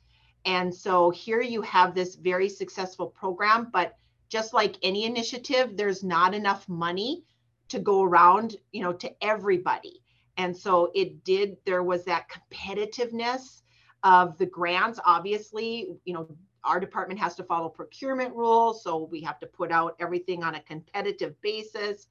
And 0.45 0.73
so 0.73 1.09
here 1.09 1.41
you 1.41 1.61
have 1.63 1.95
this 1.95 2.15
very 2.15 2.47
successful 2.47 3.07
program, 3.07 3.69
but 3.73 3.97
just 4.29 4.53
like 4.53 4.77
any 4.83 5.05
initiative, 5.05 5.75
there's 5.75 6.03
not 6.03 6.33
enough 6.35 6.67
money 6.69 7.23
to 7.69 7.79
go 7.79 8.03
around, 8.03 8.55
you 8.71 8.81
know, 8.83 8.93
to 8.93 9.11
everybody. 9.21 10.01
And 10.37 10.55
so 10.55 10.91
it 10.93 11.23
did, 11.23 11.57
there 11.65 11.83
was 11.83 12.03
that 12.05 12.27
competitiveness 12.29 13.61
of 14.03 14.37
the 14.37 14.45
grants. 14.45 14.99
Obviously, 15.05 15.97
you 16.05 16.13
know, 16.13 16.27
our 16.63 16.79
department 16.79 17.19
has 17.19 17.35
to 17.35 17.43
follow 17.43 17.69
procurement 17.69 18.35
rules. 18.35 18.83
So 18.83 19.07
we 19.11 19.21
have 19.21 19.39
to 19.39 19.47
put 19.47 19.71
out 19.71 19.95
everything 19.99 20.43
on 20.43 20.55
a 20.55 20.61
competitive 20.61 21.39
basis. 21.41 22.07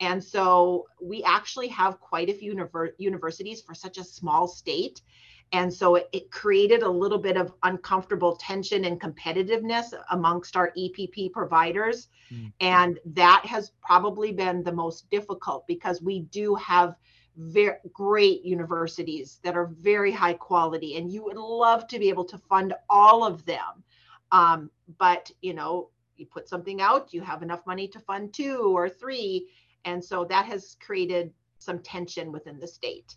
And 0.00 0.22
so 0.22 0.86
we 1.00 1.22
actually 1.24 1.68
have 1.68 2.00
quite 2.00 2.28
a 2.28 2.34
few 2.34 2.54
univer- 2.54 2.92
universities 2.98 3.60
for 3.60 3.74
such 3.74 3.98
a 3.98 4.04
small 4.04 4.46
state. 4.46 5.02
And 5.52 5.72
so 5.72 5.94
it, 5.94 6.08
it, 6.12 6.30
created 6.30 6.82
a 6.82 6.88
little 6.88 7.18
bit 7.18 7.36
of 7.38 7.54
uncomfortable 7.62 8.36
tension 8.36 8.84
and 8.84 9.00
competitiveness 9.00 9.94
amongst 10.10 10.56
our 10.56 10.72
EPP 10.76 11.32
providers. 11.32 12.08
Mm. 12.30 12.52
And 12.60 12.98
that 13.06 13.46
has 13.46 13.72
probably 13.82 14.30
been 14.32 14.62
the 14.62 14.72
most 14.72 15.08
difficult 15.10 15.66
because 15.66 16.02
we 16.02 16.20
do 16.20 16.54
have 16.56 16.96
very 17.38 17.76
great 17.92 18.44
universities 18.44 19.38
that 19.44 19.56
are 19.56 19.70
very 19.80 20.10
high 20.10 20.34
quality 20.34 20.96
and 20.96 21.10
you 21.10 21.22
would 21.22 21.36
love 21.36 21.86
to 21.86 21.98
be 21.98 22.08
able 22.08 22.24
to 22.24 22.36
fund 22.36 22.74
all 22.90 23.24
of 23.24 23.44
them 23.44 23.84
um, 24.32 24.68
but 24.98 25.30
you 25.40 25.54
know 25.54 25.88
you 26.16 26.26
put 26.26 26.48
something 26.48 26.80
out 26.80 27.14
you 27.14 27.20
have 27.20 27.42
enough 27.42 27.64
money 27.64 27.86
to 27.86 28.00
fund 28.00 28.34
two 28.34 28.76
or 28.76 28.88
three 28.88 29.46
and 29.84 30.04
so 30.04 30.24
that 30.24 30.46
has 30.46 30.76
created 30.80 31.32
some 31.58 31.78
tension 31.78 32.32
within 32.32 32.58
the 32.58 32.66
state 32.66 33.14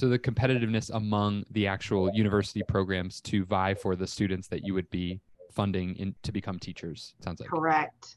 so 0.00 0.08
the 0.08 0.18
competitiveness 0.18 0.90
among 0.94 1.44
the 1.50 1.66
actual 1.66 2.10
university 2.14 2.62
programs 2.66 3.20
to 3.20 3.44
vie 3.44 3.74
for 3.74 3.94
the 3.94 4.06
students 4.06 4.48
that 4.48 4.64
you 4.64 4.74
would 4.74 4.88
be 4.90 5.20
funding 5.52 5.94
in 5.96 6.14
to 6.22 6.32
become 6.32 6.58
teachers 6.58 7.14
sounds 7.20 7.40
like 7.40 7.50
correct 7.50 8.16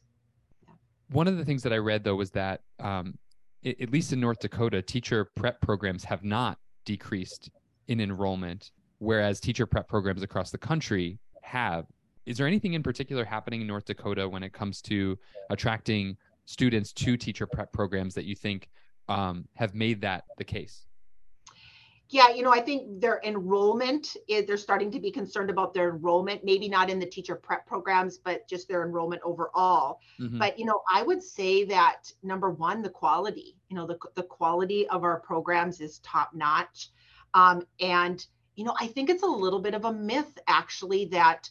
one 1.09 1.27
of 1.27 1.37
the 1.37 1.45
things 1.45 1.61
that 1.61 1.73
i 1.73 1.77
read 1.77 2.03
though 2.03 2.15
was 2.15 2.31
that 2.31 2.61
um, 2.79 3.17
at 3.65 3.91
least 3.91 4.11
in 4.11 4.19
North 4.19 4.39
Dakota, 4.39 4.81
teacher 4.81 5.25
prep 5.35 5.61
programs 5.61 6.03
have 6.03 6.23
not 6.23 6.57
decreased 6.85 7.49
in 7.87 7.99
enrollment, 8.01 8.71
whereas 8.99 9.39
teacher 9.39 9.65
prep 9.65 9.87
programs 9.87 10.23
across 10.23 10.51
the 10.51 10.57
country 10.57 11.19
have. 11.41 11.85
Is 12.25 12.37
there 12.37 12.47
anything 12.47 12.73
in 12.73 12.83
particular 12.83 13.25
happening 13.25 13.61
in 13.61 13.67
North 13.67 13.85
Dakota 13.85 14.27
when 14.27 14.43
it 14.43 14.53
comes 14.53 14.81
to 14.83 15.17
attracting 15.49 16.17
students 16.45 16.93
to 16.93 17.17
teacher 17.17 17.45
prep 17.45 17.71
programs 17.71 18.13
that 18.15 18.25
you 18.25 18.35
think 18.35 18.69
um, 19.09 19.45
have 19.55 19.75
made 19.75 20.01
that 20.01 20.23
the 20.37 20.43
case? 20.43 20.87
Yeah, 22.13 22.29
you 22.29 22.43
know, 22.43 22.51
I 22.51 22.59
think 22.59 23.01
their 23.01 23.19
enrollment 23.23 24.15
is 24.27 24.45
they're 24.45 24.55
starting 24.55 24.91
to 24.91 24.99
be 24.99 25.09
concerned 25.09 25.49
about 25.49 25.73
their 25.73 25.89
enrollment, 25.89 26.43
maybe 26.43 26.69
not 26.69 26.91
in 26.91 26.99
the 26.99 27.07
teacher 27.07 27.35
prep 27.35 27.65
programs, 27.65 28.19
but 28.19 28.47
just 28.47 28.67
their 28.67 28.85
enrollment 28.85 29.23
overall. 29.25 29.99
Mm-hmm. 30.21 30.37
But 30.37 30.59
you 30.59 30.65
know, 30.65 30.83
I 30.93 31.01
would 31.01 31.23
say 31.23 31.63
that 31.63 32.13
number 32.21 32.51
one, 32.51 32.83
the 32.83 32.89
quality, 32.91 33.57
you 33.67 33.75
know, 33.75 33.87
the 33.87 33.97
the 34.13 34.21
quality 34.21 34.87
of 34.89 35.03
our 35.03 35.21
programs 35.21 35.81
is 35.81 35.97
top 35.99 36.35
notch. 36.35 36.91
Um, 37.33 37.65
and 37.79 38.23
you 38.55 38.63
know, 38.63 38.75
I 38.79 38.85
think 38.85 39.09
it's 39.09 39.23
a 39.23 39.25
little 39.25 39.59
bit 39.59 39.73
of 39.73 39.85
a 39.85 39.91
myth 39.91 40.37
actually 40.47 41.05
that 41.05 41.49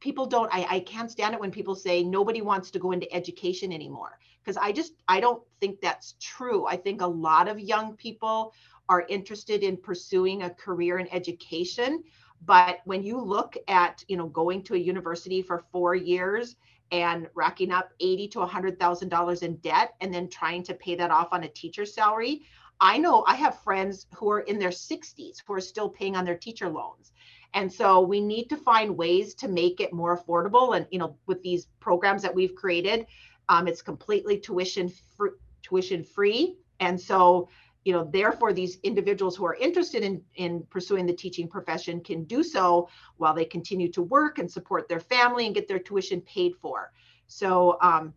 people 0.00 0.26
don't 0.26 0.52
I, 0.52 0.66
I 0.68 0.80
can't 0.80 1.12
stand 1.12 1.32
it 1.32 1.40
when 1.40 1.52
people 1.52 1.76
say 1.76 2.02
nobody 2.02 2.42
wants 2.42 2.72
to 2.72 2.80
go 2.80 2.90
into 2.90 3.12
education 3.14 3.72
anymore 3.72 4.18
because 4.42 4.56
i 4.56 4.72
just 4.72 4.94
i 5.08 5.20
don't 5.20 5.42
think 5.60 5.80
that's 5.80 6.14
true 6.18 6.66
i 6.66 6.74
think 6.76 7.02
a 7.02 7.06
lot 7.06 7.48
of 7.48 7.60
young 7.60 7.94
people 7.96 8.54
are 8.90 9.06
interested 9.08 9.62
in 9.64 9.78
pursuing 9.78 10.42
a 10.42 10.50
career 10.50 10.98
in 10.98 11.08
education 11.14 12.04
but 12.46 12.78
when 12.84 13.02
you 13.02 13.20
look 13.20 13.56
at 13.68 14.04
you 14.08 14.16
know 14.16 14.28
going 14.28 14.62
to 14.64 14.74
a 14.74 14.78
university 14.78 15.42
for 15.42 15.58
four 15.72 15.94
years 15.94 16.56
and 16.92 17.28
racking 17.34 17.72
up 17.72 17.90
80 18.00 18.28
to 18.28 18.40
100 18.40 18.78
thousand 18.78 19.08
dollars 19.08 19.42
in 19.42 19.56
debt 19.56 19.94
and 20.00 20.12
then 20.12 20.28
trying 20.28 20.62
to 20.64 20.74
pay 20.74 20.96
that 20.96 21.10
off 21.10 21.28
on 21.32 21.44
a 21.44 21.48
teacher's 21.48 21.94
salary 21.94 22.42
i 22.80 22.98
know 22.98 23.24
i 23.28 23.34
have 23.34 23.62
friends 23.62 24.06
who 24.16 24.30
are 24.30 24.40
in 24.40 24.58
their 24.58 24.72
60s 24.72 25.42
who 25.46 25.54
are 25.54 25.60
still 25.60 25.88
paying 25.88 26.16
on 26.16 26.24
their 26.24 26.36
teacher 26.38 26.68
loans. 26.68 27.12
And 27.54 27.72
so 27.72 28.00
we 28.00 28.20
need 28.20 28.48
to 28.50 28.56
find 28.56 28.96
ways 28.96 29.34
to 29.36 29.48
make 29.48 29.80
it 29.80 29.92
more 29.92 30.16
affordable 30.16 30.76
and 30.76 30.86
you 30.90 30.98
know 30.98 31.16
with 31.26 31.42
these 31.42 31.66
programs 31.80 32.22
that 32.22 32.34
we've 32.34 32.54
created 32.54 33.06
um, 33.48 33.66
it's 33.68 33.82
completely 33.82 34.38
tuition 34.38 34.88
free 34.88 35.30
tuition 35.62 36.04
free. 36.04 36.56
And 36.80 37.00
so 37.00 37.48
you 37.84 37.92
know 37.92 38.08
therefore 38.12 38.52
these 38.52 38.78
individuals 38.82 39.36
who 39.36 39.46
are 39.46 39.54
interested 39.54 40.02
in 40.02 40.22
in 40.36 40.62
pursuing 40.70 41.06
the 41.06 41.12
teaching 41.12 41.48
profession 41.48 42.00
can 42.00 42.24
do 42.24 42.42
so 42.42 42.88
while 43.16 43.34
they 43.34 43.44
continue 43.44 43.90
to 43.90 44.02
work 44.02 44.38
and 44.38 44.50
support 44.50 44.88
their 44.88 45.00
family 45.00 45.46
and 45.46 45.54
get 45.54 45.66
their 45.68 45.78
tuition 45.78 46.20
paid 46.22 46.52
for. 46.60 46.92
So 47.26 47.78
um, 47.80 48.12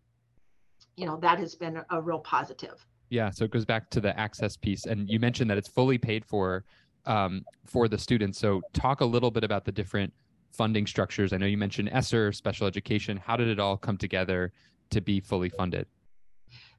you 0.96 1.06
know 1.06 1.18
that 1.18 1.40
has 1.40 1.56
been 1.56 1.82
a 1.90 2.02
real 2.02 2.20
positive. 2.20 2.86
Yeah 3.10 3.30
so 3.30 3.46
it 3.46 3.52
goes 3.52 3.66
back 3.66 3.90
to 3.92 4.02
the 4.02 4.18
access 4.20 4.58
piece 4.58 4.86
and 4.86 5.10
you 5.10 5.20
mentioned 5.20 5.50
that 5.50 5.58
it's 5.58 5.70
fully 5.70 5.98
paid 5.98 6.26
for 6.26 6.66
um, 7.06 7.44
for 7.66 7.88
the 7.88 7.98
students. 7.98 8.40
So 8.40 8.62
talk 8.74 9.02
a 9.02 9.06
little 9.06 9.32
bit 9.32 9.44
about 9.44 9.66
the 9.66 9.72
different 9.72 10.14
funding 10.52 10.88
structures. 10.88 11.34
I 11.34 11.38
know 11.38 11.46
you 11.46 11.58
mentioned 11.58 11.90
ESSER 11.92 12.32
special 12.32 12.68
education. 12.68 13.18
How 13.18 13.36
did 13.36 13.48
it 13.48 13.60
all 13.60 13.76
come 13.76 13.98
together 13.98 14.54
to 14.92 15.02
be 15.02 15.20
fully 15.20 15.50
funded 15.50 15.88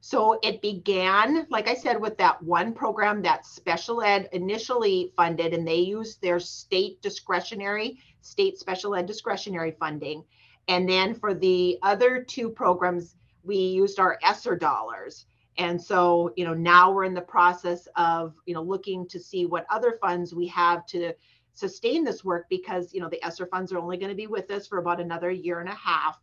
so 0.07 0.37
it 0.43 0.61
began, 0.61 1.47
like 1.49 1.67
I 1.67 1.73
said, 1.73 1.99
with 1.99 2.15
that 2.19 2.39
one 2.43 2.73
program 2.73 3.23
that 3.23 3.43
special 3.43 4.03
ed 4.03 4.29
initially 4.33 5.11
funded, 5.17 5.51
and 5.51 5.67
they 5.67 5.77
used 5.77 6.21
their 6.21 6.39
state 6.39 7.01
discretionary, 7.01 7.97
state 8.21 8.59
special 8.59 8.93
ed 8.93 9.07
discretionary 9.07 9.71
funding. 9.79 10.23
And 10.67 10.87
then 10.87 11.15
for 11.15 11.33
the 11.33 11.79
other 11.81 12.23
two 12.23 12.51
programs, 12.51 13.15
we 13.43 13.57
used 13.57 13.99
our 13.99 14.19
ESSER 14.21 14.55
dollars. 14.55 15.25
And 15.57 15.81
so, 15.81 16.31
you 16.35 16.45
know, 16.45 16.53
now 16.53 16.91
we're 16.91 17.05
in 17.05 17.15
the 17.15 17.21
process 17.21 17.87
of, 17.95 18.35
you 18.45 18.53
know, 18.53 18.61
looking 18.61 19.07
to 19.07 19.19
see 19.19 19.47
what 19.47 19.65
other 19.71 19.97
funds 19.99 20.35
we 20.35 20.45
have 20.49 20.85
to 20.85 21.13
sustain 21.55 22.03
this 22.03 22.23
work 22.23 22.45
because, 22.47 22.93
you 22.93 23.01
know, 23.01 23.09
the 23.09 23.25
ESSER 23.25 23.47
funds 23.47 23.71
are 23.71 23.79
only 23.79 23.97
going 23.97 24.11
to 24.11 24.15
be 24.15 24.27
with 24.27 24.51
us 24.51 24.67
for 24.67 24.77
about 24.77 25.01
another 25.01 25.31
year 25.31 25.61
and 25.61 25.69
a 25.69 25.73
half. 25.73 26.21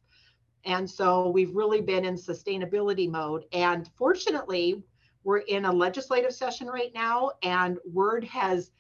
And 0.65 0.89
so 0.89 1.29
we've 1.29 1.55
really 1.55 1.81
been 1.81 2.05
in 2.05 2.15
sustainability 2.15 3.11
mode. 3.11 3.45
And 3.53 3.89
fortunately, 3.97 4.83
we're 5.25 5.39
in 5.39 5.65
a 5.65 5.73
legislative 5.73 6.33
session 6.33 6.67
right 6.67 6.93
now, 6.95 7.33
and 7.43 7.79
word 7.85 8.25
has 8.25 8.71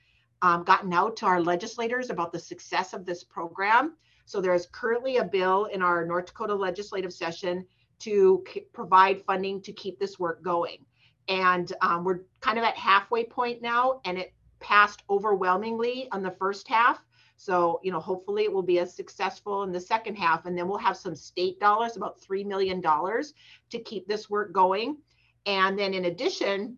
um, 0.42 0.64
gotten 0.64 0.92
out 0.92 1.16
to 1.18 1.26
our 1.26 1.40
legislators 1.40 2.10
about 2.10 2.32
the 2.32 2.38
success 2.38 2.92
of 2.92 3.04
this 3.04 3.22
program. 3.22 3.96
So 4.24 4.40
there's 4.40 4.66
currently 4.66 5.18
a 5.18 5.24
bill 5.24 5.66
in 5.66 5.82
our 5.82 6.04
North 6.04 6.26
Dakota 6.26 6.54
legislative 6.54 7.12
session 7.12 7.66
to 8.00 8.44
provide 8.72 9.22
funding 9.24 9.60
to 9.62 9.72
keep 9.72 9.98
this 9.98 10.18
work 10.18 10.42
going. 10.42 10.84
And 11.28 11.72
um, 11.80 12.02
we're 12.02 12.20
kind 12.40 12.58
of 12.58 12.64
at 12.64 12.76
halfway 12.76 13.24
point 13.24 13.62
now, 13.62 14.00
and 14.04 14.18
it 14.18 14.34
passed 14.58 15.02
overwhelmingly 15.08 16.08
on 16.10 16.22
the 16.22 16.30
first 16.32 16.66
half. 16.66 17.04
So, 17.42 17.80
you 17.82 17.90
know, 17.90 17.99
hopefully 17.99 18.44
it 18.44 18.52
will 18.52 18.62
be 18.62 18.78
as 18.78 18.94
successful 18.94 19.64
in 19.64 19.72
the 19.72 19.80
second 19.80 20.14
half. 20.14 20.46
And 20.46 20.56
then 20.56 20.68
we'll 20.68 20.78
have 20.78 20.96
some 20.96 21.16
state 21.16 21.58
dollars, 21.58 21.96
about 21.96 22.20
$3 22.20 22.46
million 22.46 22.80
to 22.80 23.78
keep 23.80 24.06
this 24.06 24.30
work 24.30 24.52
going. 24.52 24.99
And 25.44 25.76
then 25.76 25.92
in 25.92 26.04
addition, 26.04 26.76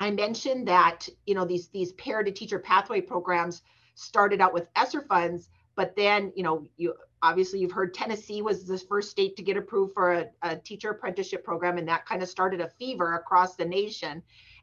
I 0.00 0.10
mentioned 0.10 0.66
that, 0.66 1.06
you 1.26 1.34
know, 1.34 1.44
these, 1.44 1.68
these 1.68 1.92
pair 1.92 2.22
to 2.22 2.32
teacher 2.32 2.58
pathway 2.58 3.02
programs 3.02 3.60
started 3.96 4.40
out 4.40 4.54
with 4.54 4.68
ESSER 4.76 5.02
funds, 5.02 5.50
but 5.76 5.94
then, 5.94 6.32
you 6.34 6.42
know, 6.42 6.66
you 6.78 6.94
obviously 7.22 7.58
you've 7.58 7.72
heard 7.72 7.92
Tennessee 7.92 8.40
was 8.40 8.64
the 8.64 8.78
first 8.78 9.10
state 9.10 9.36
to 9.36 9.42
get 9.42 9.58
approved 9.58 9.92
for 9.92 10.14
a, 10.14 10.26
a 10.42 10.56
teacher 10.56 10.90
apprenticeship 10.90 11.44
program. 11.44 11.76
And 11.76 11.88
that 11.88 12.06
kind 12.06 12.22
of 12.22 12.30
started 12.30 12.62
a 12.62 12.70
fever 12.78 13.16
across 13.16 13.56
the 13.56 13.64
nation. 13.66 14.22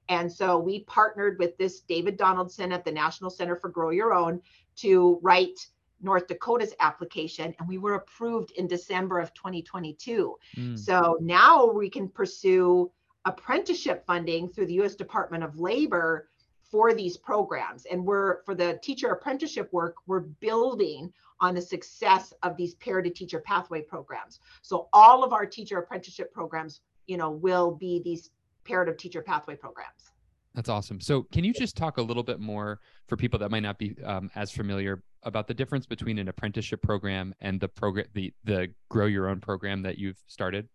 And 0.09 0.31
so 0.31 0.57
we 0.57 0.83
partnered 0.85 1.37
with 1.37 1.57
this 1.57 1.81
David 1.81 2.17
Donaldson 2.17 2.71
at 2.71 2.85
the 2.85 2.91
National 2.91 3.29
Center 3.29 3.55
for 3.55 3.69
Grow 3.69 3.89
Your 3.89 4.13
Own 4.13 4.41
to 4.77 5.19
write 5.21 5.67
North 6.01 6.27
Dakota's 6.27 6.73
application, 6.79 7.55
and 7.59 7.67
we 7.67 7.77
were 7.77 7.95
approved 7.95 8.51
in 8.51 8.67
December 8.67 9.19
of 9.19 9.33
2022. 9.33 10.35
Mm. 10.57 10.77
So 10.77 11.17
now 11.21 11.65
we 11.65 11.89
can 11.89 12.09
pursue 12.09 12.91
apprenticeship 13.25 14.05
funding 14.05 14.49
through 14.49 14.67
the 14.67 14.81
US 14.81 14.95
Department 14.95 15.43
of 15.43 15.59
Labor 15.59 16.29
for 16.61 16.93
these 16.93 17.17
programs. 17.17 17.85
And 17.85 18.05
we're 18.05 18.43
for 18.43 18.55
the 18.55 18.79
teacher 18.83 19.09
apprenticeship 19.09 19.71
work, 19.71 19.95
we're 20.07 20.21
building 20.21 21.11
on 21.39 21.55
the 21.55 21.61
success 21.61 22.33
of 22.43 22.55
these 22.55 22.75
pair 22.75 23.01
to 23.01 23.09
teacher 23.09 23.39
pathway 23.39 23.81
programs. 23.81 24.39
So 24.61 24.89
all 24.93 25.23
of 25.23 25.33
our 25.33 25.45
teacher 25.45 25.79
apprenticeship 25.79 26.33
programs, 26.33 26.81
you 27.07 27.17
know, 27.17 27.31
will 27.31 27.71
be 27.71 28.01
these 28.03 28.29
of 28.67 28.97
teacher 28.97 29.21
pathway 29.21 29.55
programs. 29.55 30.11
That's 30.55 30.69
awesome. 30.69 31.01
So, 31.01 31.23
can 31.23 31.43
you 31.43 31.53
just 31.53 31.75
talk 31.75 31.97
a 31.97 32.01
little 32.01 32.23
bit 32.23 32.39
more 32.39 32.79
for 33.07 33.17
people 33.17 33.37
that 33.39 33.51
might 33.51 33.63
not 33.63 33.77
be 33.77 33.95
um, 34.03 34.31
as 34.35 34.51
familiar 34.51 35.03
about 35.23 35.47
the 35.47 35.53
difference 35.53 35.85
between 35.85 36.17
an 36.17 36.29
apprenticeship 36.29 36.81
program 36.81 37.35
and 37.41 37.59
the 37.59 37.67
program, 37.67 38.07
the 38.13 38.33
the 38.45 38.69
Grow 38.89 39.05
Your 39.05 39.27
Own 39.27 39.41
program 39.41 39.81
that 39.81 39.97
you've 39.97 40.21
started? 40.27 40.69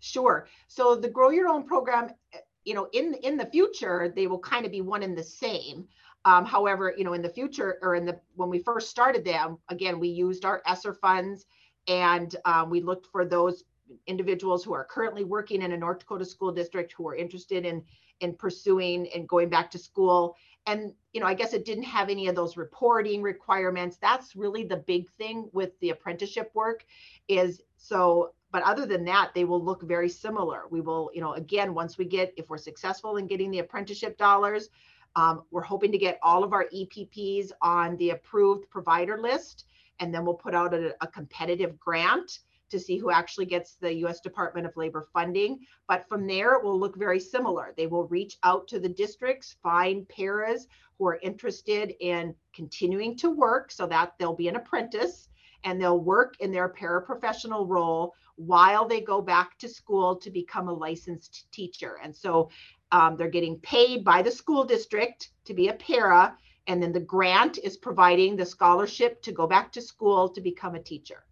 Sure. 0.00 0.48
So 0.68 0.96
the 0.96 1.08
grow 1.08 1.30
your 1.30 1.48
own 1.48 1.64
program, 1.64 2.10
eh, 2.32 2.38
you 2.64 2.74
know, 2.74 2.88
in 2.92 3.14
in 3.22 3.36
the 3.36 3.46
future, 3.46 4.12
they 4.14 4.26
will 4.26 4.38
kind 4.38 4.64
of 4.64 4.72
be 4.72 4.80
one 4.80 5.02
and 5.02 5.16
the 5.16 5.22
same. 5.22 5.86
Um, 6.24 6.44
however, 6.44 6.94
you 6.96 7.04
know, 7.04 7.12
in 7.12 7.22
the 7.22 7.28
future 7.28 7.78
or 7.82 7.94
in 7.94 8.04
the 8.04 8.20
when 8.34 8.48
we 8.48 8.58
first 8.58 8.90
started 8.90 9.24
them, 9.24 9.58
again, 9.68 10.00
we 10.00 10.08
used 10.08 10.44
our 10.44 10.62
ESSER 10.66 10.94
funds 10.94 11.46
and 11.86 12.34
um, 12.44 12.70
we 12.70 12.80
looked 12.80 13.06
for 13.06 13.24
those 13.24 13.64
individuals 14.06 14.64
who 14.64 14.72
are 14.72 14.84
currently 14.84 15.24
working 15.24 15.62
in 15.62 15.72
a 15.72 15.76
North 15.76 16.00
Dakota 16.00 16.24
school 16.24 16.52
district 16.52 16.92
who 16.92 17.08
are 17.08 17.14
interested 17.14 17.64
in 17.64 17.82
in 18.20 18.34
pursuing 18.34 19.08
and 19.14 19.28
going 19.28 19.48
back 19.48 19.70
to 19.70 19.78
school. 19.78 20.36
And 20.66 20.92
you 21.12 21.20
know, 21.20 21.26
I 21.26 21.34
guess 21.34 21.52
it 21.52 21.64
didn't 21.64 21.84
have 21.84 22.10
any 22.10 22.26
of 22.26 22.34
those 22.34 22.56
reporting 22.56 23.22
requirements. 23.22 23.96
That's 23.96 24.34
really 24.34 24.64
the 24.64 24.76
big 24.76 25.08
thing 25.12 25.48
with 25.52 25.78
the 25.80 25.90
apprenticeship 25.90 26.50
work 26.54 26.84
is 27.28 27.62
so 27.76 28.32
but 28.50 28.62
other 28.62 28.86
than 28.86 29.04
that 29.04 29.32
they 29.34 29.44
will 29.44 29.62
look 29.62 29.82
very 29.82 30.08
similar 30.08 30.62
we 30.70 30.80
will 30.80 31.10
you 31.14 31.20
know 31.20 31.34
again 31.34 31.74
once 31.74 31.98
we 31.98 32.04
get 32.04 32.32
if 32.36 32.48
we're 32.48 32.58
successful 32.58 33.16
in 33.16 33.26
getting 33.26 33.50
the 33.50 33.58
apprenticeship 33.58 34.16
dollars 34.18 34.70
um, 35.16 35.42
we're 35.50 35.62
hoping 35.62 35.90
to 35.92 35.98
get 35.98 36.18
all 36.22 36.44
of 36.44 36.52
our 36.52 36.66
epps 36.74 37.52
on 37.62 37.96
the 37.96 38.10
approved 38.10 38.68
provider 38.70 39.18
list 39.18 39.66
and 40.00 40.14
then 40.14 40.24
we'll 40.24 40.34
put 40.34 40.54
out 40.54 40.74
a, 40.74 40.94
a 41.00 41.06
competitive 41.06 41.78
grant 41.78 42.40
to 42.70 42.78
see 42.78 42.98
who 42.98 43.10
actually 43.10 43.46
gets 43.46 43.74
the 43.74 43.94
U.S. 43.96 44.20
Department 44.20 44.66
of 44.66 44.76
Labor 44.76 45.08
funding. 45.12 45.60
But 45.86 46.08
from 46.08 46.26
there, 46.26 46.54
it 46.54 46.64
will 46.64 46.78
look 46.78 46.96
very 46.96 47.20
similar. 47.20 47.74
They 47.76 47.86
will 47.86 48.06
reach 48.08 48.36
out 48.42 48.68
to 48.68 48.78
the 48.78 48.88
districts, 48.88 49.56
find 49.62 50.08
paras 50.08 50.66
who 50.98 51.06
are 51.06 51.18
interested 51.22 51.94
in 52.00 52.34
continuing 52.54 53.16
to 53.18 53.30
work 53.30 53.70
so 53.70 53.86
that 53.86 54.14
they'll 54.18 54.34
be 54.34 54.48
an 54.48 54.56
apprentice 54.56 55.28
and 55.64 55.80
they'll 55.80 56.00
work 56.00 56.36
in 56.40 56.52
their 56.52 56.68
paraprofessional 56.68 57.68
role 57.68 58.14
while 58.36 58.86
they 58.86 59.00
go 59.00 59.20
back 59.20 59.58
to 59.58 59.68
school 59.68 60.14
to 60.16 60.30
become 60.30 60.68
a 60.68 60.72
licensed 60.72 61.50
teacher. 61.52 61.98
And 62.02 62.14
so 62.14 62.50
um, 62.92 63.16
they're 63.16 63.28
getting 63.28 63.58
paid 63.58 64.04
by 64.04 64.22
the 64.22 64.30
school 64.30 64.64
district 64.64 65.30
to 65.44 65.54
be 65.54 65.68
a 65.68 65.74
para, 65.74 66.36
and 66.66 66.82
then 66.82 66.92
the 66.92 67.00
grant 67.00 67.58
is 67.58 67.76
providing 67.76 68.36
the 68.36 68.46
scholarship 68.46 69.20
to 69.22 69.32
go 69.32 69.46
back 69.46 69.72
to 69.72 69.82
school 69.82 70.28
to 70.28 70.40
become 70.40 70.74
a 70.74 70.82
teacher. 70.82 71.24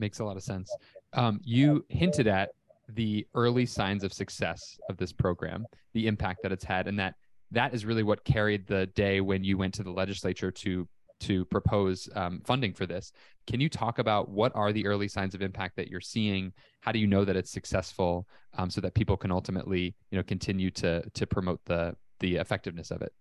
Makes 0.00 0.18
a 0.18 0.24
lot 0.24 0.36
of 0.36 0.42
sense. 0.42 0.74
Um, 1.12 1.40
you 1.44 1.84
hinted 1.88 2.26
at 2.26 2.50
the 2.88 3.26
early 3.34 3.66
signs 3.66 4.02
of 4.02 4.12
success 4.12 4.78
of 4.88 4.96
this 4.96 5.12
program, 5.12 5.66
the 5.92 6.06
impact 6.06 6.42
that 6.42 6.52
it's 6.52 6.64
had, 6.64 6.88
and 6.88 6.98
that 6.98 7.14
that 7.50 7.74
is 7.74 7.84
really 7.84 8.02
what 8.02 8.24
carried 8.24 8.66
the 8.66 8.86
day 8.86 9.20
when 9.20 9.44
you 9.44 9.58
went 9.58 9.74
to 9.74 9.82
the 9.82 9.90
legislature 9.90 10.50
to 10.50 10.88
to 11.20 11.44
propose 11.44 12.08
um, 12.16 12.40
funding 12.46 12.72
for 12.72 12.86
this. 12.86 13.12
Can 13.46 13.60
you 13.60 13.68
talk 13.68 13.98
about 13.98 14.30
what 14.30 14.52
are 14.54 14.72
the 14.72 14.86
early 14.86 15.06
signs 15.06 15.34
of 15.34 15.42
impact 15.42 15.76
that 15.76 15.88
you're 15.88 16.00
seeing? 16.00 16.50
How 16.80 16.92
do 16.92 16.98
you 16.98 17.06
know 17.06 17.26
that 17.26 17.36
it's 17.36 17.50
successful, 17.50 18.26
um, 18.54 18.70
so 18.70 18.80
that 18.80 18.94
people 18.94 19.18
can 19.18 19.30
ultimately, 19.30 19.94
you 20.10 20.16
know, 20.16 20.22
continue 20.22 20.70
to 20.72 21.02
to 21.10 21.26
promote 21.26 21.60
the 21.66 21.94
the 22.20 22.36
effectiveness 22.36 22.90
of 22.90 23.02
it? 23.02 23.12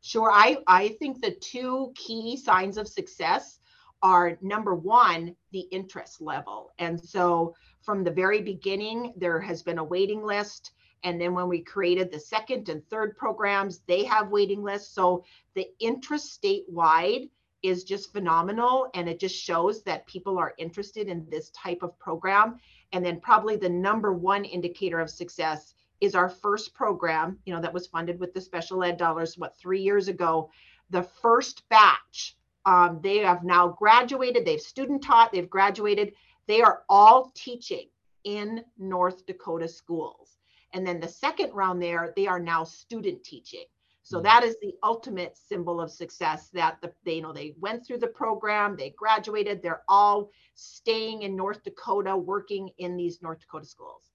Sure. 0.00 0.30
I 0.32 0.58
I 0.68 0.88
think 1.00 1.22
the 1.22 1.32
two 1.32 1.92
key 1.96 2.36
signs 2.36 2.76
of 2.76 2.86
success 2.86 3.58
are 4.04 4.38
number 4.42 4.74
one, 4.74 5.34
the 5.50 5.66
interest 5.72 6.20
level. 6.20 6.72
And 6.78 7.00
so 7.00 7.56
from 7.80 8.04
the 8.04 8.10
very 8.10 8.42
beginning, 8.42 9.14
there 9.16 9.40
has 9.40 9.62
been 9.62 9.78
a 9.78 9.84
waiting 9.84 10.22
list. 10.22 10.72
And 11.04 11.18
then 11.18 11.32
when 11.34 11.48
we 11.48 11.62
created 11.62 12.12
the 12.12 12.20
second 12.20 12.68
and 12.68 12.86
third 12.88 13.16
programs, 13.16 13.80
they 13.86 14.04
have 14.04 14.28
waiting 14.28 14.62
lists. 14.62 14.94
So 14.94 15.24
the 15.54 15.66
interest 15.80 16.38
statewide 16.40 17.30
is 17.62 17.84
just 17.84 18.12
phenomenal. 18.12 18.88
And 18.94 19.08
it 19.08 19.18
just 19.18 19.34
shows 19.34 19.82
that 19.84 20.06
people 20.06 20.38
are 20.38 20.54
interested 20.58 21.08
in 21.08 21.26
this 21.30 21.50
type 21.50 21.82
of 21.82 21.98
program. 21.98 22.58
And 22.92 23.04
then 23.04 23.20
probably 23.20 23.56
the 23.56 23.70
number 23.70 24.12
one 24.12 24.44
indicator 24.44 25.00
of 25.00 25.08
success 25.08 25.74
is 26.02 26.14
our 26.14 26.28
first 26.28 26.74
program, 26.74 27.38
you 27.46 27.54
know, 27.54 27.60
that 27.62 27.72
was 27.72 27.86
funded 27.86 28.20
with 28.20 28.34
the 28.34 28.40
special 28.40 28.84
ed 28.84 28.98
dollars, 28.98 29.38
what, 29.38 29.56
three 29.56 29.80
years 29.80 30.08
ago. 30.08 30.50
The 30.90 31.02
first 31.02 31.66
batch 31.70 32.36
um, 32.66 33.00
they 33.02 33.18
have 33.18 33.44
now 33.44 33.68
graduated, 33.68 34.44
they've 34.44 34.60
student 34.60 35.02
taught, 35.02 35.32
they've 35.32 35.50
graduated. 35.50 36.12
They 36.46 36.62
are 36.62 36.82
all 36.88 37.32
teaching 37.34 37.88
in 38.24 38.64
North 38.78 39.26
Dakota 39.26 39.68
schools. 39.68 40.38
And 40.72 40.86
then 40.86 41.00
the 41.00 41.08
second 41.08 41.52
round 41.52 41.80
there, 41.80 42.12
they 42.16 42.26
are 42.26 42.40
now 42.40 42.64
student 42.64 43.22
teaching. 43.22 43.64
So 44.02 44.18
hmm. 44.18 44.24
that 44.24 44.42
is 44.44 44.56
the 44.60 44.74
ultimate 44.82 45.36
symbol 45.36 45.80
of 45.80 45.90
success 45.90 46.50
that 46.52 46.78
the, 46.80 46.92
they 47.04 47.16
you 47.16 47.22
know 47.22 47.32
they 47.32 47.54
went 47.58 47.86
through 47.86 47.98
the 47.98 48.08
program, 48.08 48.76
they 48.76 48.94
graduated, 48.96 49.62
they're 49.62 49.82
all 49.88 50.30
staying 50.54 51.22
in 51.22 51.36
North 51.36 51.62
Dakota, 51.64 52.16
working 52.16 52.70
in 52.78 52.96
these 52.96 53.20
North 53.22 53.40
Dakota 53.40 53.66
schools. 53.66 54.10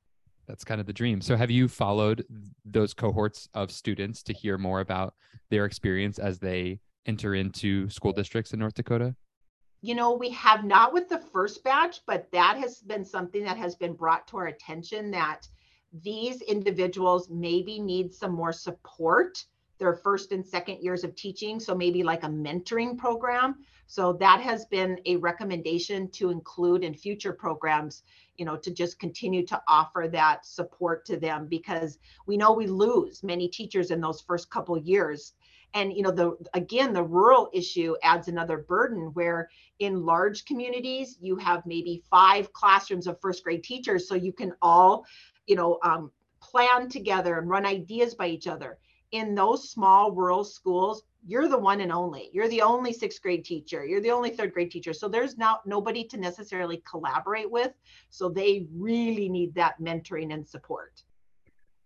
That's 0.47 0.63
kind 0.63 0.81
of 0.81 0.88
the 0.88 0.93
dream. 0.93 1.21
So 1.21 1.35
have 1.35 1.51
you 1.51 1.67
followed 1.67 2.25
those 2.65 2.93
cohorts 2.93 3.47
of 3.53 3.71
students 3.71 4.23
to 4.23 4.33
hear 4.33 4.57
more 4.57 4.79
about 4.79 5.13
their 5.51 5.65
experience 5.65 6.17
as 6.17 6.39
they 6.39 6.79
enter 7.05 7.35
into 7.35 7.89
school 7.89 8.13
districts 8.13 8.53
in 8.53 8.59
North 8.59 8.73
Dakota? 8.73 9.15
You 9.81 9.95
know, 9.95 10.13
we 10.13 10.29
have 10.31 10.65
not 10.65 10.93
with 10.93 11.07
the 11.07 11.19
first 11.19 11.63
batch, 11.63 12.01
but 12.05 12.29
that 12.31 12.57
has 12.57 12.79
been 12.79 13.05
something 13.05 13.43
that 13.43 13.57
has 13.57 13.75
been 13.75 13.93
brought 13.93 14.27
to 14.27 14.38
our 14.38 14.47
attention 14.47 15.12
that 15.12 15.47
these 16.03 16.41
individuals 16.41 17.29
maybe 17.29 17.79
need 17.79 18.13
some 18.13 18.33
more 18.33 18.51
support 18.51 19.43
their 19.79 19.93
first 19.93 20.33
and 20.33 20.45
second 20.45 20.83
years 20.83 21.03
of 21.03 21.15
teaching. 21.15 21.59
So 21.59 21.73
maybe 21.73 22.03
like 22.03 22.23
a 22.23 22.27
mentoring 22.27 22.97
program. 22.97 23.55
So 23.88 24.13
that 24.13 24.41
has 24.41 24.65
been 24.65 24.99
a 25.05 25.15
recommendation 25.15 26.12
to 26.12 26.29
include 26.29 26.83
in 26.83 26.93
future 26.93 27.33
programs, 27.33 28.03
you 28.38 28.45
know, 28.45 28.55
to 28.57 28.71
just 28.71 28.99
continue 28.99 29.45
to 29.47 29.59
offer 29.67 30.07
that 30.12 30.45
support 30.45 31.05
to 31.05 31.17
them 31.17 31.47
because 31.47 31.97
we 32.27 32.38
know 32.38 32.51
we 32.51 32.67
lose 32.67 33.23
many 33.23 33.47
teachers 33.47 33.89
in 33.89 34.01
those 34.01 34.21
first 34.21 34.51
couple 34.51 34.77
years 34.77 35.33
and 35.73 35.93
you 35.93 36.01
know 36.01 36.12
the 36.12 36.36
again 36.53 36.93
the 36.93 37.03
rural 37.03 37.49
issue 37.53 37.95
adds 38.03 38.27
another 38.27 38.58
burden 38.58 39.12
where 39.13 39.49
in 39.79 40.05
large 40.05 40.45
communities 40.45 41.17
you 41.21 41.36
have 41.38 41.65
maybe 41.65 42.03
five 42.10 42.51
classrooms 42.53 43.08
of 43.08 43.19
first 43.21 43.43
grade 43.43 43.63
teachers. 43.63 44.08
So 44.08 44.15
you 44.15 44.34
can 44.34 44.53
all 44.62 45.05
you 45.47 45.55
know 45.55 45.79
um, 45.84 46.12
plan 46.41 46.89
together 46.89 47.38
and 47.38 47.49
run 47.49 47.65
ideas 47.65 48.15
by 48.15 48.27
each 48.27 48.47
other. 48.47 48.77
In 49.12 49.34
those 49.34 49.69
small 49.69 50.12
rural 50.12 50.43
schools 50.43 51.03
you're 51.27 51.49
the 51.49 51.58
one 51.58 51.82
and 51.82 51.91
only. 51.91 52.29
You're 52.32 52.47
the 52.47 52.62
only 52.62 52.93
sixth 52.93 53.21
grade 53.21 53.43
teacher. 53.43 53.86
You're 53.86 54.01
the 54.01 54.12
only 54.12 54.29
third 54.29 54.53
grade 54.53 54.71
teacher. 54.71 54.93
So 54.93 55.10
there's 55.10 55.38
now 55.38 55.60
nobody 55.65 56.03
to 56.05 56.17
necessarily 56.17 56.82
collaborate 56.89 57.49
with. 57.49 57.73
So 58.10 58.29
they 58.29 58.67
really 58.73 59.27
need 59.29 59.53
that 59.55 59.79
mentoring 59.82 60.34
and 60.34 60.47
support. 60.47 61.03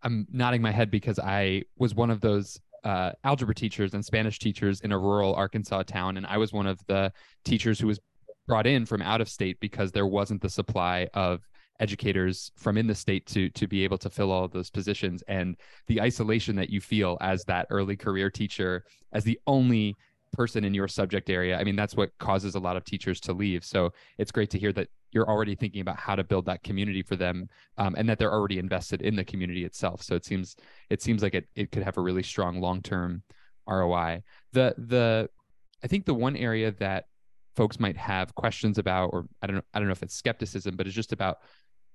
I'm 0.03 0.27
nodding 0.31 0.61
my 0.61 0.71
head 0.71 0.91
because 0.91 1.17
i 1.17 1.63
was 1.77 1.95
one 1.95 2.11
of 2.11 2.19
those 2.19 2.59
uh, 2.83 3.11
algebra 3.23 3.55
teachers 3.55 3.93
and 3.93 4.03
Spanish 4.03 4.39
teachers 4.39 4.81
in 4.81 4.91
a 4.91 4.97
rural 4.97 5.33
Arkansas 5.35 5.83
town, 5.83 6.17
and 6.17 6.25
I 6.25 6.37
was 6.37 6.53
one 6.53 6.67
of 6.67 6.79
the 6.87 7.11
teachers 7.43 7.79
who 7.79 7.87
was 7.87 7.99
brought 8.47 8.67
in 8.67 8.85
from 8.85 9.01
out 9.01 9.21
of 9.21 9.29
state 9.29 9.59
because 9.59 9.91
there 9.91 10.07
wasn't 10.07 10.41
the 10.41 10.49
supply 10.49 11.07
of 11.13 11.47
educators 11.79 12.51
from 12.55 12.77
in 12.77 12.87
the 12.87 12.95
state 12.95 13.25
to 13.25 13.49
to 13.49 13.67
be 13.67 13.83
able 13.83 13.97
to 13.97 14.09
fill 14.09 14.31
all 14.31 14.47
those 14.47 14.69
positions. 14.69 15.23
And 15.27 15.55
the 15.87 16.01
isolation 16.01 16.55
that 16.57 16.69
you 16.69 16.81
feel 16.81 17.17
as 17.21 17.43
that 17.45 17.67
early 17.69 17.95
career 17.95 18.29
teacher 18.29 18.83
as 19.13 19.23
the 19.23 19.39
only 19.47 19.95
person 20.33 20.63
in 20.63 20.73
your 20.73 20.87
subject 20.87 21.29
area 21.29 21.57
i 21.57 21.63
mean 21.63 21.75
that's 21.75 21.95
what 21.95 22.09
causes 22.19 22.55
a 22.55 22.59
lot 22.59 22.77
of 22.77 22.83
teachers 22.83 23.19
to 23.21 23.33
leave. 23.33 23.63
So 23.63 23.91
it's 24.17 24.31
great 24.31 24.49
to 24.51 24.59
hear 24.59 24.71
that 24.73 24.87
you're 25.11 25.29
already 25.29 25.55
thinking 25.55 25.81
about 25.81 25.97
how 25.97 26.15
to 26.15 26.23
build 26.23 26.45
that 26.45 26.63
community 26.63 27.03
for 27.03 27.15
them 27.15 27.47
um, 27.77 27.93
and 27.97 28.09
that 28.09 28.17
they're 28.17 28.33
already 28.33 28.57
invested 28.57 29.01
in 29.01 29.15
the 29.15 29.23
community 29.23 29.63
itself. 29.63 30.01
So 30.01 30.15
it 30.15 30.25
seems 30.25 30.55
it 30.89 31.01
seems 31.01 31.21
like 31.21 31.35
it, 31.35 31.45
it 31.55 31.71
could 31.71 31.83
have 31.83 31.97
a 31.97 32.01
really 32.01 32.23
strong 32.23 32.59
long-term 32.59 33.23
roi 33.65 34.21
the 34.51 34.75
the 34.77 35.29
i 35.83 35.87
think 35.87 36.05
the 36.05 36.13
one 36.13 36.35
area 36.35 36.71
that 36.79 37.05
folks 37.55 37.79
might 37.79 37.95
have 37.95 38.35
questions 38.35 38.77
about 38.77 39.09
or 39.13 39.25
i 39.41 39.47
don't 39.47 39.55
know 39.55 39.61
i 39.73 39.79
don't 39.79 39.87
know 39.87 39.93
if 39.93 40.03
it's 40.03 40.15
skepticism 40.15 40.75
but 40.75 40.85
it's 40.85 40.95
just 40.95 41.13
about 41.13 41.37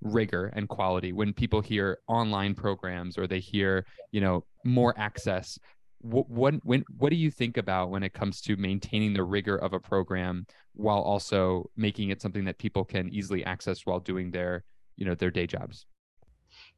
rigor 0.00 0.52
and 0.54 0.68
quality. 0.68 1.12
When 1.12 1.32
people 1.32 1.60
hear 1.60 1.98
online 2.06 2.54
programs 2.54 3.18
or 3.18 3.26
they 3.26 3.40
hear 3.40 3.84
you 4.12 4.20
know 4.20 4.44
more 4.64 4.94
access 4.96 5.58
what 6.00 6.28
what 6.30 6.54
when 6.64 6.84
what 6.96 7.10
do 7.10 7.16
you 7.16 7.30
think 7.30 7.56
about 7.56 7.90
when 7.90 8.02
it 8.02 8.12
comes 8.12 8.40
to 8.42 8.56
maintaining 8.56 9.12
the 9.14 9.24
rigor 9.24 9.56
of 9.56 9.72
a 9.72 9.80
program 9.80 10.46
while 10.74 11.00
also 11.00 11.68
making 11.76 12.10
it 12.10 12.22
something 12.22 12.44
that 12.44 12.58
people 12.58 12.84
can 12.84 13.08
easily 13.08 13.44
access 13.44 13.84
while 13.84 14.00
doing 14.00 14.30
their 14.30 14.64
you 14.96 15.04
know 15.04 15.14
their 15.14 15.30
day 15.30 15.46
jobs? 15.46 15.86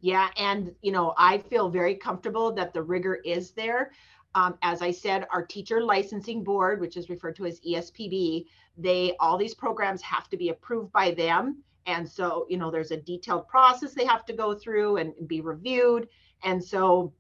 Yeah 0.00 0.28
and 0.37 0.72
you 0.83 0.92
know 0.92 1.14
i 1.18 1.38
feel 1.38 1.68
very 1.68 1.94
comfortable 1.94 2.52
that 2.52 2.72
the 2.72 2.83
rigor 2.83 3.16
is 3.24 3.50
there. 3.52 3.92
Um, 4.35 4.56
as 4.62 4.80
i 4.80 4.90
said 4.92 5.26
our 5.33 5.44
teacher 5.44 5.83
licensing 5.83 6.44
board 6.44 6.80
which 6.80 6.96
is 6.96 7.11
referred 7.11 7.37
to 7.37 7.46
as 7.46 7.61
espb 7.61 8.46
they 8.76 9.14
all 9.20 9.37
these 9.37 9.54
programs 9.54 10.02
have 10.02 10.28
to 10.30 10.37
be 10.37 10.48
approved 10.48 10.92
by 10.92 11.12
them. 11.12 11.62
And 11.87 12.09
so 12.09 12.46
you 12.48 12.56
know 12.56 12.70
there's 12.70 12.90
a 12.90 12.96
detailed 12.96 13.48
process 13.48 13.92
they 13.92 14.04
have 14.06 14.24
to 14.26 14.33
go 14.33 14.54
through 14.54 14.96
and 14.96 15.12
be 15.26 15.40
reviewed. 15.40 16.09
And 16.42 16.62
so 16.62 17.12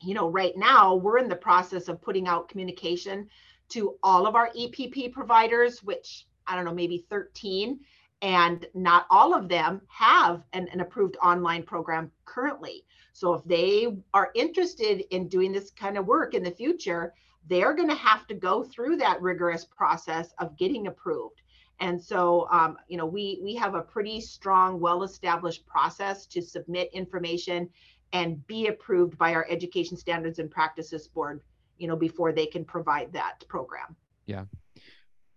you 0.00 0.14
know, 0.14 0.28
right 0.28 0.56
now 0.56 0.94
we're 0.94 1.18
in 1.18 1.28
the 1.28 1.36
process 1.36 1.88
of 1.88 2.00
putting 2.02 2.28
out 2.28 2.48
communication 2.48 3.28
to 3.70 3.96
all 4.02 4.26
of 4.26 4.34
our 4.34 4.50
EPP 4.50 5.12
providers, 5.12 5.82
which 5.82 6.26
I 6.46 6.56
don't 6.56 6.64
know, 6.64 6.74
maybe 6.74 7.04
13. 7.10 7.80
and 8.20 8.66
not 8.74 9.06
all 9.10 9.34
of 9.34 9.48
them 9.48 9.80
have 9.88 10.42
an, 10.52 10.68
an 10.72 10.80
approved 10.80 11.16
online 11.22 11.62
program 11.62 12.10
currently. 12.24 12.84
So 13.12 13.34
if 13.34 13.44
they 13.44 13.96
are 14.12 14.30
interested 14.34 15.04
in 15.14 15.28
doing 15.28 15.52
this 15.52 15.70
kind 15.70 15.96
of 15.96 16.06
work 16.06 16.34
in 16.34 16.42
the 16.42 16.50
future, 16.50 17.14
they're 17.48 17.74
going 17.74 17.88
to 17.88 17.94
have 17.94 18.26
to 18.28 18.34
go 18.34 18.64
through 18.64 18.96
that 18.96 19.22
rigorous 19.22 19.64
process 19.64 20.32
of 20.38 20.56
getting 20.56 20.86
approved. 20.88 21.42
And 21.80 22.02
so, 22.02 22.48
um, 22.50 22.76
you 22.88 22.96
know, 22.96 23.06
we 23.06 23.38
we 23.42 23.54
have 23.54 23.74
a 23.76 23.82
pretty 23.82 24.20
strong, 24.20 24.80
well-established 24.80 25.64
process 25.64 26.26
to 26.26 26.42
submit 26.42 26.90
information 26.92 27.68
and 28.12 28.46
be 28.46 28.68
approved 28.68 29.18
by 29.18 29.34
our 29.34 29.46
Education 29.50 29.96
Standards 29.96 30.38
and 30.38 30.50
Practices 30.50 31.08
Board, 31.08 31.40
you 31.76 31.86
know, 31.86 31.96
before 31.96 32.32
they 32.32 32.46
can 32.46 32.64
provide 32.64 33.12
that 33.12 33.44
program. 33.48 33.96
Yeah. 34.26 34.44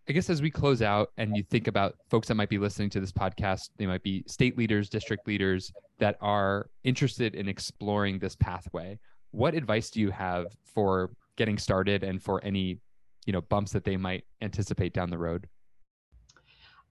I 0.10 0.14
guess 0.14 0.30
as 0.30 0.42
we 0.42 0.50
close 0.50 0.82
out 0.82 1.12
and 1.18 1.38
you 1.38 1.44
think 1.44 1.68
about 1.68 1.96
folks 2.10 2.28
that 2.28 2.36
might 2.36 2.50
be 2.50 2.58
listening 2.58 2.90
to 2.92 3.00
this 3.00 3.12
podcast, 3.12 3.70
they 3.78 3.86
might 3.86 4.04
be 4.04 4.24
state 4.28 4.58
leaders, 4.58 4.90
district 4.90 5.28
leaders 5.28 5.72
that 6.00 6.18
are 6.22 6.70
interested 6.84 7.36
in 7.36 7.48
exploring 7.48 8.20
this 8.20 8.36
pathway. 8.36 9.00
What 9.32 9.54
advice 9.54 9.90
do 9.90 10.02
you 10.02 10.12
have 10.12 10.48
for 10.66 11.12
getting 11.38 11.58
started 11.58 12.04
and 12.04 12.22
for 12.22 12.44
any, 12.44 12.80
you 13.26 13.34
know, 13.34 13.42
bumps 13.42 13.72
that 13.72 13.84
they 13.84 13.96
might 13.96 14.26
anticipate 14.42 14.94
down 14.94 15.10
the 15.10 15.18
road? 15.18 15.48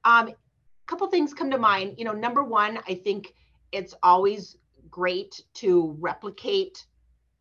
Um, 0.05 0.29
a 0.29 0.35
couple 0.87 1.07
things 1.09 1.35
come 1.35 1.51
to 1.51 1.59
mind. 1.59 1.97
You 1.99 2.05
know, 2.05 2.13
number 2.13 2.45
one, 2.45 2.79
I 2.89 2.95
think 2.95 3.35
it's 3.73 3.95
always 4.03 4.57
great 4.91 5.43
to 5.55 5.97
replicate 6.01 6.87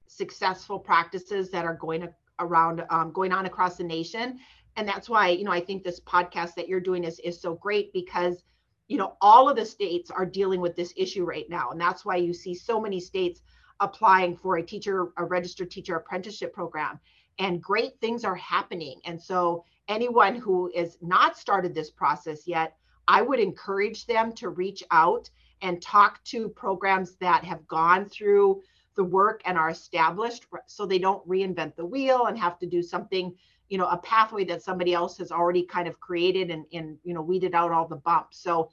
successful 0.07 0.79
practices 0.79 1.49
that 1.51 1.65
are 1.65 1.75
going 1.75 2.07
around 2.39 2.83
um, 2.89 3.11
going 3.11 3.31
on 3.31 3.45
across 3.45 3.77
the 3.77 3.83
nation. 3.83 4.39
And 4.75 4.87
that's 4.87 5.09
why 5.09 5.29
you 5.29 5.43
know 5.43 5.51
i 5.51 5.59
think 5.59 5.83
this 5.83 5.99
podcast 5.99 6.55
that 6.55 6.67
you're 6.67 6.79
doing 6.79 7.03
is 7.03 7.19
is 7.19 7.41
so 7.41 7.55
great 7.55 7.91
because 7.91 8.43
you 8.87 8.97
know 8.97 9.17
all 9.21 9.49
of 9.49 9.57
the 9.57 9.65
states 9.65 10.09
are 10.09 10.25
dealing 10.25 10.61
with 10.61 10.75
this 10.75 10.93
issue 10.95 11.25
right 11.25 11.49
now. 11.49 11.71
And 11.71 11.79
that's 11.79 12.05
why 12.05 12.15
you 12.15 12.33
see 12.33 12.55
so 12.55 12.79
many 12.79 12.99
states 12.99 13.41
applying 13.79 14.35
for 14.35 14.57
a 14.57 14.63
teacher 14.63 15.09
a 15.17 15.25
registered 15.25 15.71
teacher 15.71 15.95
apprenticeship 15.95 16.53
program. 16.53 16.99
And 17.39 17.61
great 17.61 17.99
things 18.01 18.25
are 18.25 18.35
happening. 18.35 18.99
And 19.05 19.21
so 19.21 19.63
anyone 19.89 20.35
who 20.35 20.71
is 20.73 20.97
not 21.01 21.37
started 21.37 21.73
this 21.73 21.89
process 21.89 22.47
yet 22.47 22.77
i 23.07 23.21
would 23.21 23.39
encourage 23.39 24.05
them 24.05 24.31
to 24.31 24.49
reach 24.49 24.83
out 24.91 25.29
and 25.61 25.81
talk 25.81 26.23
to 26.23 26.49
programs 26.49 27.15
that 27.17 27.43
have 27.43 27.67
gone 27.67 28.05
through 28.05 28.61
the 28.95 29.03
work 29.03 29.41
and 29.45 29.57
are 29.57 29.69
established 29.69 30.45
so 30.65 30.85
they 30.85 30.99
don't 30.99 31.27
reinvent 31.27 31.75
the 31.75 31.85
wheel 31.85 32.25
and 32.25 32.37
have 32.37 32.59
to 32.59 32.65
do 32.65 32.81
something 32.81 33.33
you 33.69 33.77
know 33.77 33.87
a 33.87 33.97
pathway 33.97 34.43
that 34.43 34.63
somebody 34.63 34.93
else 34.93 35.17
has 35.17 35.31
already 35.31 35.63
kind 35.63 35.87
of 35.87 35.99
created 35.99 36.49
and 36.49 36.65
and 36.73 36.97
you 37.03 37.13
know 37.13 37.21
weeded 37.21 37.55
out 37.55 37.71
all 37.71 37.87
the 37.87 37.95
bumps. 37.95 38.39
So 38.39 38.71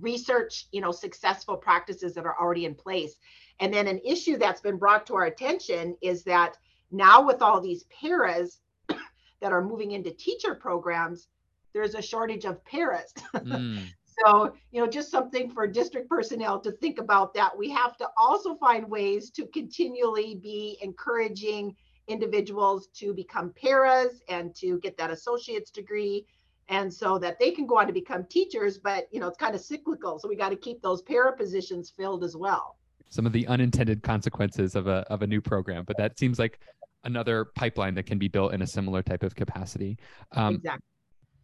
research 0.00 0.66
you 0.72 0.80
know 0.80 0.90
successful 0.90 1.56
practices 1.56 2.14
that 2.14 2.26
are 2.26 2.38
already 2.40 2.64
in 2.64 2.74
place. 2.74 3.16
And 3.60 3.72
then 3.72 3.86
an 3.86 4.00
issue 4.04 4.38
that's 4.38 4.62
been 4.62 4.78
brought 4.78 5.06
to 5.06 5.14
our 5.16 5.26
attention 5.26 5.96
is 6.00 6.24
that 6.24 6.56
now 6.90 7.24
with 7.24 7.42
all 7.42 7.60
these 7.60 7.84
paras 7.84 8.60
that 8.88 9.52
are 9.52 9.62
moving 9.62 9.92
into 9.92 10.10
teacher 10.10 10.54
programs 10.54 11.28
there's 11.72 11.94
a 11.94 12.02
shortage 12.02 12.44
of 12.44 12.64
paras. 12.64 13.14
Mm. 13.34 13.84
So 14.24 14.54
you 14.70 14.80
know 14.80 14.86
just 14.86 15.10
something 15.10 15.50
for 15.50 15.66
district 15.66 16.08
personnel 16.08 16.60
to 16.60 16.72
think 16.72 16.98
about 16.98 17.34
that. 17.34 17.56
We 17.56 17.70
have 17.70 17.96
to 17.98 18.08
also 18.16 18.54
find 18.56 18.88
ways 18.88 19.30
to 19.30 19.46
continually 19.46 20.34
be 20.36 20.78
encouraging 20.80 21.76
individuals 22.08 22.88
to 22.94 23.14
become 23.14 23.52
paras 23.60 24.22
and 24.28 24.54
to 24.56 24.78
get 24.80 24.96
that 24.98 25.10
associate's 25.10 25.70
degree 25.70 26.26
and 26.68 26.92
so 26.92 27.18
that 27.18 27.38
they 27.38 27.50
can 27.50 27.66
go 27.66 27.78
on 27.78 27.86
to 27.86 27.92
become 27.92 28.24
teachers 28.24 28.78
but 28.78 29.06
you 29.12 29.20
know 29.20 29.28
it's 29.28 29.36
kind 29.36 29.54
of 29.54 29.60
cyclical 29.60 30.18
so 30.18 30.28
we 30.28 30.34
got 30.34 30.48
to 30.48 30.56
keep 30.56 30.82
those 30.82 31.02
para 31.02 31.36
positions 31.36 31.92
filled 31.96 32.24
as 32.24 32.36
well. 32.36 32.76
Some 33.10 33.26
of 33.26 33.32
the 33.32 33.46
unintended 33.48 34.02
consequences 34.02 34.74
of 34.74 34.86
a 34.86 35.04
of 35.10 35.22
a 35.22 35.26
new 35.26 35.40
program 35.40 35.84
but 35.86 35.96
that 35.98 36.18
seems 36.18 36.38
like 36.38 36.60
another 37.04 37.44
pipeline 37.44 37.94
that 37.94 38.04
can 38.04 38.18
be 38.18 38.28
built 38.28 38.52
in 38.52 38.62
a 38.62 38.66
similar 38.66 39.02
type 39.02 39.22
of 39.22 39.34
capacity. 39.34 39.96
Um, 40.32 40.56
exactly 40.56 40.89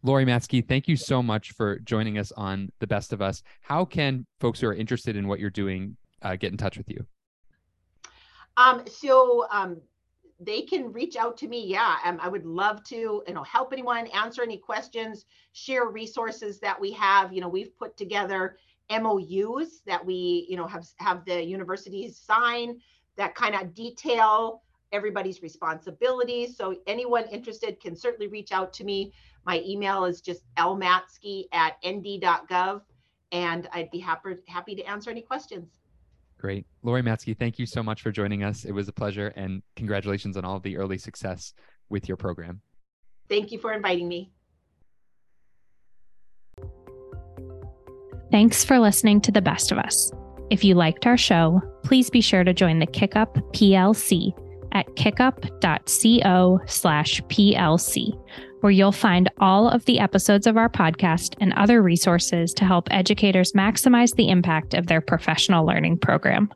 Laurie 0.03 0.25
Matzke, 0.25 0.67
thank 0.67 0.87
you 0.87 0.95
so 0.95 1.23
much 1.23 1.51
for 1.51 1.79
joining 1.79 2.17
us 2.17 2.31
on 2.33 2.71
The 2.79 2.87
Best 2.87 3.13
of 3.13 3.21
Us. 3.21 3.43
How 3.61 3.83
can 3.85 4.25
folks 4.39 4.59
who 4.59 4.67
are 4.67 4.73
interested 4.73 5.15
in 5.15 5.27
what 5.27 5.39
you're 5.39 5.49
doing 5.49 5.97
uh, 6.21 6.35
get 6.35 6.51
in 6.51 6.57
touch 6.57 6.77
with 6.77 6.89
you? 6.89 7.05
Um, 8.57 8.83
so 8.87 9.47
um, 9.51 9.81
they 10.39 10.61
can 10.61 10.91
reach 10.91 11.15
out 11.15 11.37
to 11.37 11.47
me. 11.47 11.65
Yeah, 11.65 11.95
um, 12.05 12.19
I 12.21 12.27
would 12.27 12.45
love 12.45 12.83
to, 12.85 13.23
you 13.27 13.33
know, 13.33 13.43
help 13.43 13.73
anyone, 13.73 14.07
answer 14.07 14.43
any 14.43 14.57
questions, 14.57 15.25
share 15.53 15.85
resources 15.85 16.59
that 16.59 16.79
we 16.79 16.91
have. 16.91 17.33
You 17.33 17.41
know, 17.41 17.49
we've 17.49 17.75
put 17.77 17.97
together 17.97 18.57
MOUs 18.89 19.81
that 19.85 20.03
we, 20.05 20.47
you 20.49 20.57
know, 20.57 20.67
have 20.67 20.85
have 20.97 21.25
the 21.25 21.43
universities 21.43 22.17
sign 22.17 22.79
that 23.15 23.35
kind 23.35 23.55
of 23.55 23.73
detail 23.73 24.61
everybody's 24.91 25.41
responsibilities. 25.41 26.55
So 26.55 26.75
anyone 26.87 27.25
interested 27.29 27.79
can 27.79 27.95
certainly 27.95 28.27
reach 28.27 28.51
out 28.51 28.71
to 28.73 28.83
me. 28.83 29.11
My 29.47 29.63
email 29.65 30.03
is 30.03 30.19
just 30.19 30.43
lmatzke 30.57 31.45
at 31.53 31.77
nd.gov, 31.83 32.81
and 33.31 33.69
I'd 33.73 33.89
be 33.91 33.99
happy 33.99 34.31
happy 34.45 34.75
to 34.75 34.83
answer 34.83 35.09
any 35.09 35.21
questions. 35.21 35.79
Great. 36.37 36.67
Laurie 36.83 37.01
Matzke, 37.01 37.35
thank 37.39 37.57
you 37.57 37.65
so 37.65 37.81
much 37.81 38.01
for 38.01 38.11
joining 38.11 38.43
us. 38.43 38.65
It 38.65 38.73
was 38.73 38.89
a 38.89 38.91
pleasure 38.91 39.29
and 39.37 39.63
congratulations 39.77 40.35
on 40.35 40.43
all 40.43 40.59
the 40.59 40.77
early 40.77 40.97
success 40.97 41.53
with 41.89 42.09
your 42.09 42.17
program. 42.17 42.61
Thank 43.29 43.51
you 43.53 43.57
for 43.57 43.71
inviting 43.71 44.07
me. 44.09 44.31
Thanks 48.29 48.65
for 48.65 48.77
listening 48.77 49.21
to 49.21 49.31
The 49.31 49.41
Best 49.41 49.71
of 49.71 49.77
Us. 49.77 50.11
If 50.49 50.65
you 50.65 50.75
liked 50.75 51.07
our 51.07 51.17
show, 51.17 51.61
please 51.83 52.09
be 52.09 52.21
sure 52.21 52.43
to 52.43 52.53
join 52.53 52.79
the 52.79 52.87
KickUp 52.87 53.35
PLC 53.53 54.33
at 54.71 54.95
kickup.co 54.95 56.59
slash 56.65 57.21
PLC, 57.23 58.19
where 58.61 58.71
you'll 58.71 58.91
find 58.91 59.29
all 59.39 59.69
of 59.69 59.85
the 59.85 59.99
episodes 59.99 60.47
of 60.47 60.57
our 60.57 60.69
podcast 60.69 61.35
and 61.39 61.53
other 61.53 61.81
resources 61.81 62.53
to 62.53 62.65
help 62.65 62.87
educators 62.91 63.53
maximize 63.53 64.15
the 64.15 64.29
impact 64.29 64.73
of 64.73 64.87
their 64.87 65.01
professional 65.01 65.65
learning 65.65 65.97
program. 65.97 66.51